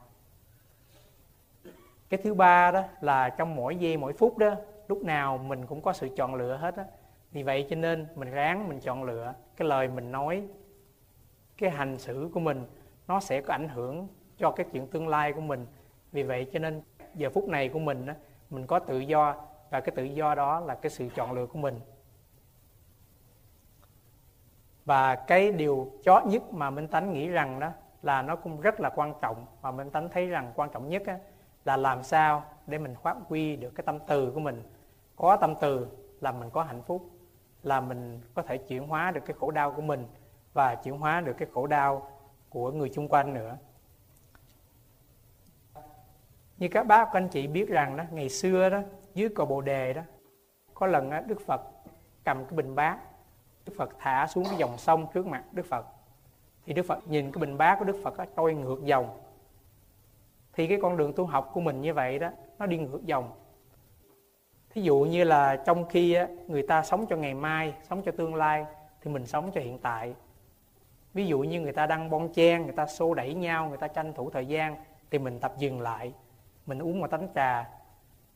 [2.08, 4.54] Cái thứ ba đó là trong mỗi giây, mỗi phút đó,
[4.88, 6.84] lúc nào mình cũng có sự chọn lựa hết á.
[7.32, 10.42] Vì vậy cho nên mình ráng, mình chọn lựa cái lời mình nói,
[11.58, 12.66] cái hành xử của mình,
[13.08, 15.66] nó sẽ có ảnh hưởng cho cái chuyện tương lai của mình.
[16.12, 16.82] Vì vậy cho nên
[17.14, 18.14] giờ phút này của mình á,
[18.50, 19.34] mình có tự do
[19.70, 21.80] và cái tự do đó là cái sự chọn lựa của mình
[24.84, 27.70] và cái điều chó nhất mà minh tánh nghĩ rằng đó
[28.02, 31.02] là nó cũng rất là quan trọng mà minh tánh thấy rằng quan trọng nhất
[31.06, 31.18] á,
[31.64, 34.62] là làm sao để mình phát huy được cái tâm từ của mình.
[35.16, 35.86] Có tâm từ
[36.20, 37.10] là mình có hạnh phúc
[37.62, 40.06] là mình có thể chuyển hóa được cái khổ đau của mình
[40.52, 42.10] và chuyển hóa được cái khổ đau
[42.48, 43.56] của người xung quanh nữa.
[46.58, 48.80] Như các bác các anh chị biết rằng đó ngày xưa đó
[49.14, 50.02] dưới cầu bồ đề đó
[50.74, 51.60] có lần đó, đức phật
[52.24, 52.98] cầm cái bình bát
[53.66, 55.86] đức phật thả xuống cái dòng sông trước mặt đức phật.
[56.66, 59.20] Thì đức phật nhìn cái bình bát của đức phật đó, trôi ngược dòng.
[60.52, 63.30] Thì cái con đường tu học của mình như vậy đó nó đi ngược dòng.
[64.70, 66.16] Thí dụ như là trong khi
[66.48, 68.66] người ta sống cho ngày mai sống cho tương lai
[69.02, 70.14] thì mình sống cho hiện tại.
[71.14, 73.88] Ví dụ như người ta đang bon chen người ta xô đẩy nhau người ta
[73.88, 74.76] tranh thủ thời gian
[75.10, 76.12] thì mình tập dừng lại.
[76.66, 77.70] Mình uống một tách trà.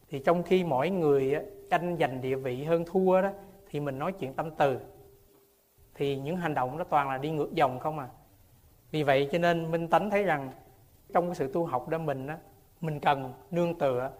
[0.08, 1.36] Thì trong khi mỗi người
[1.70, 3.30] tranh giành địa vị hơn thua đó
[3.70, 4.80] thì mình nói chuyện tâm từ
[5.98, 8.08] thì những hành động đó toàn là đi ngược dòng không à.
[8.90, 10.50] Vì vậy cho nên minh tánh thấy rằng
[11.12, 12.38] trong cái sự tu học đó mình á,
[12.80, 14.10] mình cần nương tựa.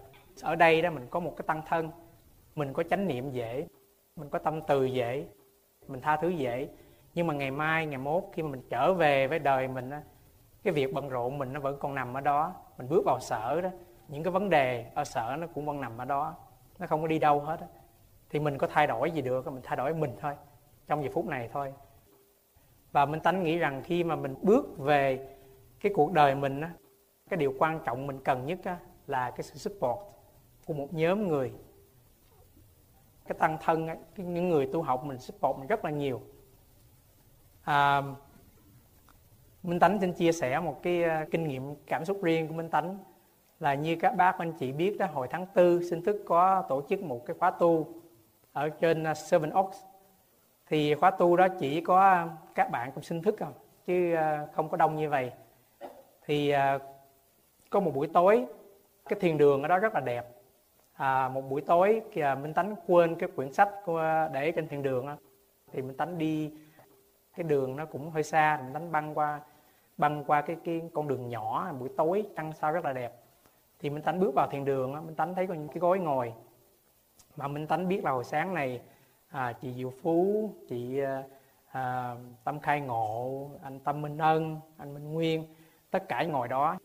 [0.41, 1.91] Ở đây đó mình có một cái tăng thân,
[2.55, 3.67] mình có chánh niệm dễ,
[4.15, 5.25] mình có tâm từ dễ,
[5.87, 6.67] mình tha thứ dễ.
[7.13, 10.01] Nhưng mà ngày mai, ngày mốt khi mà mình trở về với đời mình á,
[10.63, 12.53] cái việc bận rộn mình nó vẫn còn nằm ở đó.
[12.77, 13.69] Mình bước vào sở đó,
[14.07, 16.35] những cái vấn đề ở sở nó cũng vẫn nằm ở đó.
[16.79, 17.67] Nó không có đi đâu hết á.
[18.29, 20.33] Thì mình có thay đổi gì được mình thay đổi mình thôi
[20.89, 21.73] trong giờ phút này thôi.
[22.91, 25.35] Và minh tánh nghĩ rằng khi mà mình bước về
[25.79, 26.73] cái cuộc đời mình á
[27.29, 28.77] cái điều quan trọng mình cần nhất á,
[29.07, 29.99] là cái sự support
[30.65, 31.51] của một nhóm người.
[33.27, 36.21] Cái tăng thân á, cái, những người tu học mình support mình rất là nhiều.
[37.63, 38.01] À,
[39.63, 42.69] Minh Tánh xin chia sẻ một cái à, kinh nghiệm cảm xúc riêng của Minh
[42.69, 42.97] Tánh
[43.59, 46.81] là như các bác anh chị biết đó hồi tháng tư sinh thức có tổ
[46.89, 47.87] chức một cái khóa tu
[48.53, 49.88] ở trên à, Seven Oaks
[50.69, 53.53] thì khóa tu đó chỉ có à, các bạn cũng sinh thức không?
[53.87, 55.31] Chứ à, không có đông như vậy.
[56.25, 56.79] Thì à,
[57.69, 58.45] có một buổi tối
[59.09, 60.25] cái thiền đường ở đó rất là đẹp.
[60.93, 64.83] À, một buổi tối kìa minh tánh quên cái quyển sách của, để trên thiền
[64.83, 65.17] đường đó.
[65.71, 66.53] thì minh tánh đi
[67.35, 69.39] cái đường nó cũng hơi xa minh tánh băng qua
[69.97, 73.13] băng qua cái cái con đường nhỏ buổi tối trăng sao rất là đẹp.
[73.79, 75.99] Thì minh tánh bước vào thiền đường đó, minh tánh thấy có những cái gối
[75.99, 76.33] ngồi.
[77.35, 78.81] Mà minh tánh biết là hồi sáng này
[79.29, 81.23] à, chị diệu phú chị à,
[81.71, 85.43] à, tâm khai ngộ anh tâm minh ân anh minh nguyên
[85.91, 86.77] tất cả ngồi đó.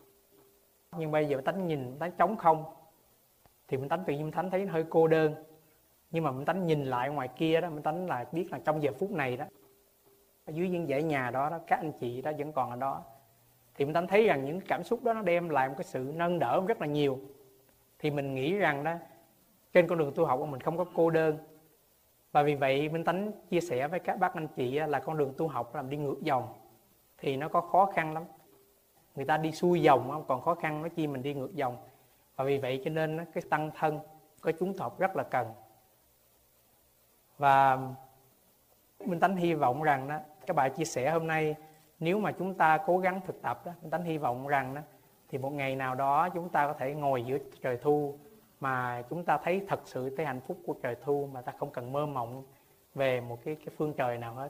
[0.97, 2.63] Nhưng bây giờ tánh nhìn tánh trống không.
[3.67, 5.35] Thì mình tánh tự nhiên tánh thấy hơi cô đơn.
[6.11, 8.83] Nhưng mà mình tánh nhìn lại ngoài kia đó mình tánh là biết là trong
[8.83, 9.45] giờ phút này đó
[10.45, 13.03] ở dưới những dãy nhà đó, đó các anh chị đó vẫn còn ở đó.
[13.75, 16.11] Thì mình tánh thấy rằng những cảm xúc đó nó đem lại một cái sự
[16.15, 17.19] nâng đỡ rất là nhiều.
[17.99, 18.93] Thì mình nghĩ rằng đó
[19.73, 21.37] trên con đường tu học của mình không có cô đơn
[22.35, 25.33] và vì vậy, Minh Tánh chia sẻ với các bác anh chị là con đường
[25.37, 26.47] tu học làm đi ngược dòng
[27.17, 28.23] thì nó có khó khăn lắm.
[29.15, 31.77] Người ta đi xuôi dòng còn khó khăn nói chi mình đi ngược dòng.
[32.35, 33.99] Và vì vậy cho nên cái tăng thân
[34.41, 35.53] có chúng thọ rất là cần.
[37.37, 37.77] Và
[39.05, 41.55] minh tánh hy vọng rằng đó các bạn chia sẻ hôm nay,
[41.99, 44.81] nếu mà chúng ta cố gắng thực tập đó tánh hy vọng rằng đó
[45.29, 48.17] thì một ngày nào đó chúng ta có thể ngồi giữa trời thu
[48.59, 51.71] mà chúng ta thấy thật sự cái hạnh phúc của trời thu mà ta không
[51.71, 52.43] cần mơ mộng
[52.95, 54.49] về một cái cái phương trời nào hết.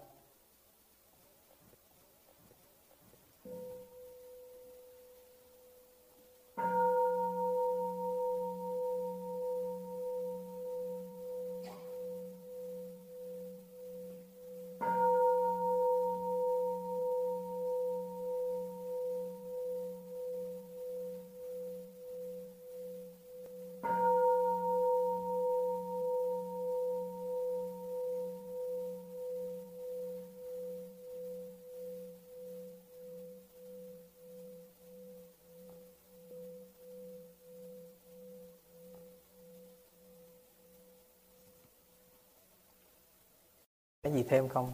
[44.06, 44.74] Cái gì thêm không?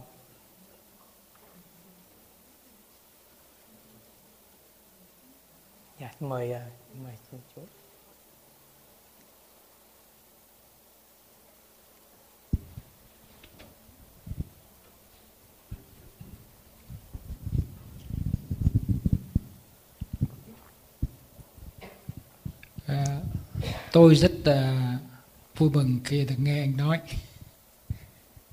[6.00, 6.66] Dạ mời à,
[7.04, 7.62] mời xin chú
[22.86, 23.20] à,
[23.92, 25.00] tôi rất uh,
[25.58, 27.00] vui mừng khi được nghe anh nói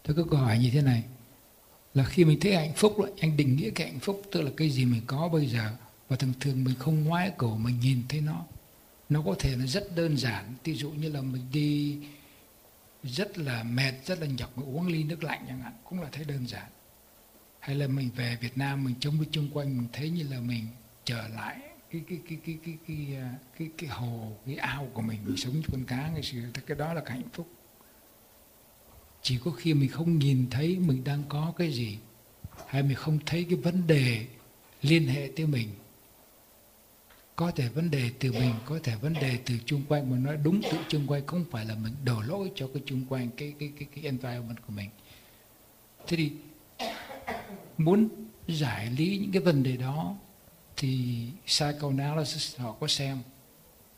[0.10, 1.04] tôi có câu hỏi như thế này
[1.94, 4.52] là khi mình thấy hạnh phúc rồi anh định nghĩa cái hạnh phúc tức là
[4.58, 5.72] cái gì mình có bây giờ
[6.08, 8.46] và thường thường mình không ngoái cổ mình nhìn thấy nó
[9.10, 10.54] nó có thể là rất đơn giản.
[10.64, 11.98] Ví dụ như là mình đi
[13.04, 16.10] rất là mệt rất là nhọc mình uống ly nước lạnh chẳng hạn cũng là
[16.12, 16.70] thấy đơn giản.
[17.60, 20.68] Hay là mình về Việt Nam mình trông chung quanh mình thấy như là mình
[21.06, 21.60] trở lại
[21.92, 22.78] cái cái cái cái cái
[23.58, 26.42] cái cái, hồ cái ao của mình mình sống con cá ngày xưa.
[26.68, 27.48] Cái đó là cái hạnh phúc
[29.22, 31.98] chỉ có khi mình không nhìn thấy mình đang có cái gì,
[32.68, 34.26] hay mình không thấy cái vấn đề
[34.82, 35.70] liên hệ tới mình.
[37.36, 40.38] Có thể vấn đề từ mình, có thể vấn đề từ chung quanh, mà nói
[40.44, 43.54] đúng từ chung quanh không phải là mình đổ lỗi cho cái chung quanh, cái
[43.60, 44.90] cái cái cái environment của mình.
[46.08, 46.32] Thế thì
[47.78, 48.10] muốn
[48.48, 50.16] giải lý những cái vấn đề đó
[50.78, 53.18] thì psychoanalysis họ có xem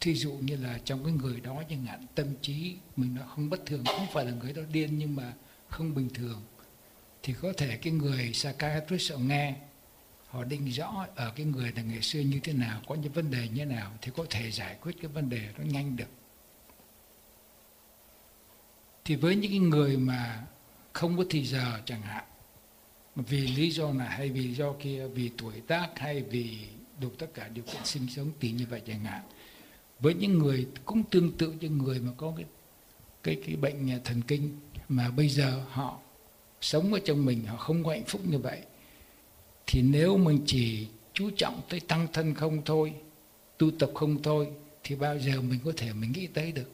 [0.01, 3.49] thí dụ như là trong cái người đó chẳng hạn, tâm trí mình nó không
[3.49, 5.33] bất thường, không phải là người đó điên nhưng mà
[5.69, 6.41] không bình thường,
[7.23, 9.55] thì có thể cái người psychiatrist họ nghe,
[10.27, 13.31] họ định rõ ở cái người là ngày xưa như thế nào, có những vấn
[13.31, 16.09] đề như thế nào thì có thể giải quyết cái vấn đề nó nhanh được.
[19.05, 20.43] Thì với những cái người mà
[20.93, 22.23] không có thì giờ chẳng hạn,
[23.15, 26.57] vì lý do này hay vì do kia, vì tuổi tác hay vì
[26.99, 29.21] đủ tất cả điều kiện sinh sống tỷ như vậy chẳng hạn
[30.01, 32.45] với những người cũng tương tự như người mà có cái
[33.23, 34.49] cái cái bệnh thần kinh
[34.89, 35.99] mà bây giờ họ
[36.61, 38.61] sống ở trong mình họ không có hạnh phúc như vậy
[39.67, 42.93] thì nếu mình chỉ chú trọng tới tăng thân không thôi
[43.57, 44.47] tu tập không thôi
[44.83, 46.71] thì bao giờ mình có thể mình nghĩ tới được?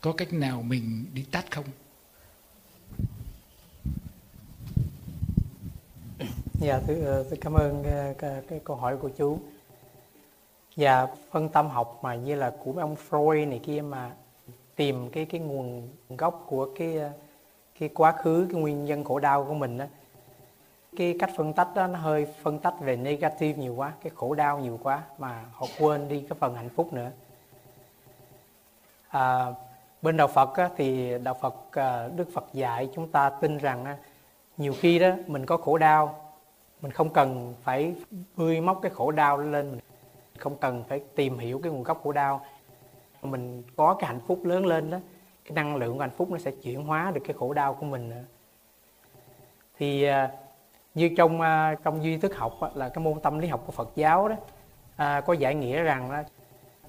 [0.00, 1.64] Có cách nào mình đi tắt không?
[6.60, 9.38] Dạ thưa, ờ, thưa cảm ơn cái, cái, cái câu hỏi của chú
[10.76, 14.10] và phân tâm học mà như là của ông Freud này kia mà
[14.76, 16.98] tìm cái cái nguồn gốc của cái
[17.78, 19.84] cái quá khứ cái nguyên nhân khổ đau của mình đó
[20.96, 24.34] cái cách phân tách đó nó hơi phân tách về negative nhiều quá cái khổ
[24.34, 27.10] đau nhiều quá mà họ quên đi cái phần hạnh phúc nữa.
[29.08, 29.46] À,
[30.02, 33.84] bên đạo Phật á, thì đạo Phật à, Đức Phật dạy chúng ta tin rằng
[33.84, 33.96] á,
[34.56, 36.20] nhiều khi đó mình có khổ đau
[36.80, 37.94] mình không cần phải
[38.36, 39.80] bươi móc cái khổ đau lên mình
[40.44, 42.44] không cần phải tìm hiểu cái nguồn gốc của đau.
[43.22, 44.98] Mình có cái hạnh phúc lớn lên đó
[45.44, 47.86] cái năng lượng của hạnh phúc nó sẽ chuyển hóa được cái khổ đau của
[47.86, 48.22] mình nữa.
[49.78, 50.30] Thì à,
[50.94, 53.90] như trong à, trong duy thức học là cái môn tâm lý học của Phật
[53.94, 54.36] giáo đó
[54.96, 56.22] à, có giải nghĩa rằng đó,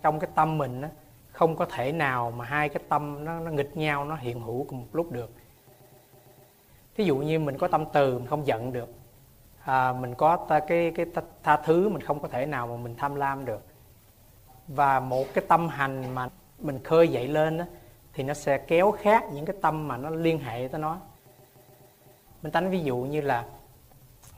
[0.01, 0.87] trong cái tâm mình đó,
[1.31, 4.65] không có thể nào mà hai cái tâm nó, nó nghịch nhau nó hiện hữu
[4.69, 5.31] cùng một lúc được.
[6.95, 8.89] Thí dụ như mình có tâm từ mình không giận được
[9.65, 11.05] à, mình có ta, cái cái
[11.43, 13.61] tha thứ mình không có thể nào mà mình tham lam được.
[14.67, 17.65] Và một cái tâm hành mà mình khơi dậy lên đó,
[18.13, 20.97] thì nó sẽ kéo khác những cái tâm mà nó liên hệ tới nó.
[22.41, 23.45] Mình tánh ví dụ như là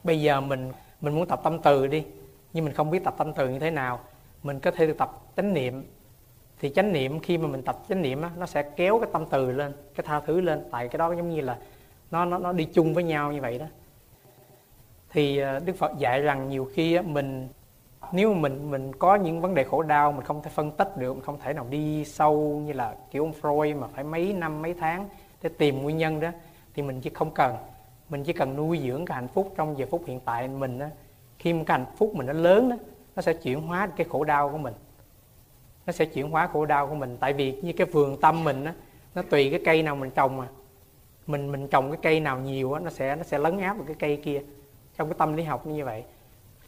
[0.03, 0.71] bây giờ mình
[1.01, 2.05] mình muốn tập tâm từ đi
[2.53, 3.99] nhưng mình không biết tập tâm từ như thế nào
[4.43, 5.83] mình có thể được tập chánh niệm.
[6.59, 9.25] Thì chánh niệm khi mà mình tập chánh niệm á, nó sẽ kéo cái tâm
[9.29, 10.67] từ lên cái tha thứ lên.
[10.71, 11.57] Tại cái đó giống như là
[12.11, 13.65] nó nó nó đi chung với nhau như vậy đó
[15.17, 17.47] thì ờ, Đức Phật dạy rằng nhiều khi mình
[18.11, 20.97] nếu mà mình mình có những vấn đề khổ đau mình không thể phân tích
[20.97, 24.33] được mình không thể nào đi sâu như là kiểu ông Freud mà phải mấy
[24.33, 25.09] năm mấy tháng
[25.41, 26.29] để tìm nguyên nhân đó
[26.73, 27.55] thì mình chỉ không cần.
[28.09, 30.85] Mình chỉ cần nuôi dưỡng cái hạnh phúc trong giờ phút hiện tại mình đó,
[31.39, 32.75] khi mà cái hạnh phúc mình nó lớn đó
[33.15, 34.73] nó sẽ chuyển hóa cái khổ đau của mình.
[35.85, 37.17] Nó sẽ chuyển hóa khổ đau của mình.
[37.19, 38.73] Tại vì như cái vườn tâm mình á
[39.15, 40.47] nó tùy cái cây nào mình trồng mà.
[41.27, 43.85] Mình mình trồng cái cây nào nhiều á nó sẽ nó sẽ lấn áp vào
[43.85, 44.41] cái cây kia
[44.97, 46.03] trong cái tâm lý học như vậy,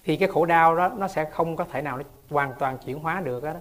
[0.03, 2.99] thì cái khổ đau đó nó sẽ không có thể nào nó hoàn toàn chuyển
[2.99, 3.53] hóa được đó.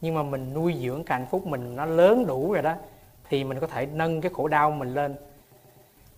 [0.00, 2.74] Nhưng mà mình nuôi dưỡng cái hạnh phúc mình nó lớn đủ rồi đó,
[3.28, 5.14] thì mình có thể nâng cái khổ đau mình lên.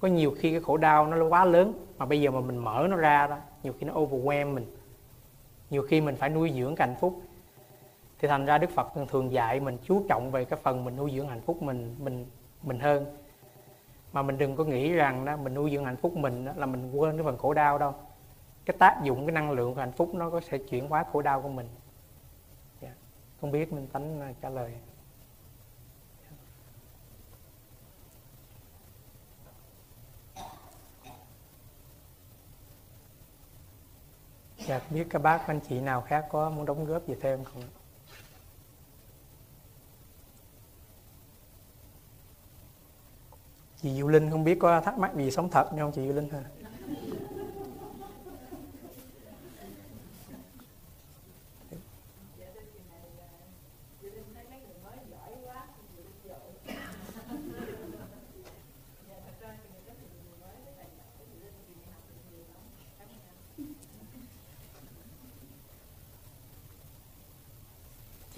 [0.00, 2.86] Có nhiều khi cái khổ đau nó quá lớn mà bây giờ mà mình mở
[2.90, 4.76] nó ra đó, nhiều khi nó overwhelm mình.
[5.70, 7.22] Nhiều khi mình phải nuôi dưỡng cái hạnh phúc.
[8.18, 10.96] Thì thành ra đức phật thường thường dạy mình chú trọng về cái phần mình
[10.96, 12.26] nuôi dưỡng hạnh phúc mình mình
[12.62, 13.06] mình hơn
[14.12, 16.66] mà mình đừng có nghĩ rằng đó mình nuôi dưỡng hạnh phúc mình đó, là
[16.66, 17.94] mình quên cái phần khổ đau đâu
[18.64, 21.22] cái tác dụng cái năng lượng của hạnh phúc nó có sẽ chuyển hóa khổ
[21.22, 21.68] đau của mình
[22.80, 22.94] yeah.
[23.40, 24.74] Không biết minh tánh à, trả lời
[34.58, 37.44] Dạ, dạ biết các bác anh chị nào khác có muốn đóng góp gì thêm
[37.44, 37.62] không?
[43.82, 46.28] Chị Diệu Linh không biết có thắc mắc gì sống thật không chị Diệu Linh
[46.28, 46.42] hả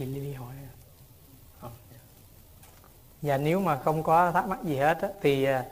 [0.07, 0.55] Lily hỏi
[3.31, 5.65] và nếu mà không có thắc mắc gì hết á, thì à,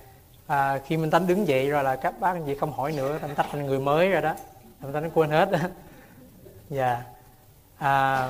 [0.47, 3.19] à khi mình tánh đứng dậy rồi là các bác anh chị không hỏi nữa
[3.23, 4.35] minh tách thành người mới rồi đó.
[4.81, 5.59] Minh tánh quên hết đó.
[6.69, 7.03] dạ.
[7.79, 8.29] À,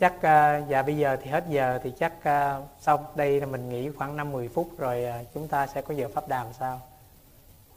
[0.00, 3.68] chắc à, dạ bây giờ thì hết giờ thì chắc à, sau đây là mình
[3.68, 6.80] nghỉ khoảng 5 10 phút rồi à, chúng ta sẽ có giờ pháp đàm sao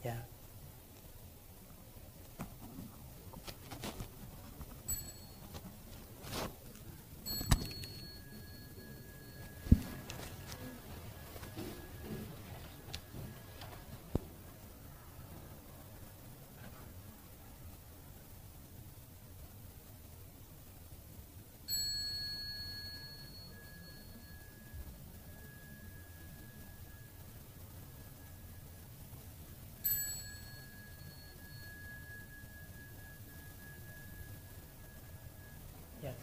[0.04, 0.14] dạ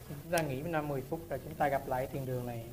[0.10, 2.66] chúng ta nghỉ 5 10 phút rồi chúng ta gặp lại thiền đường này.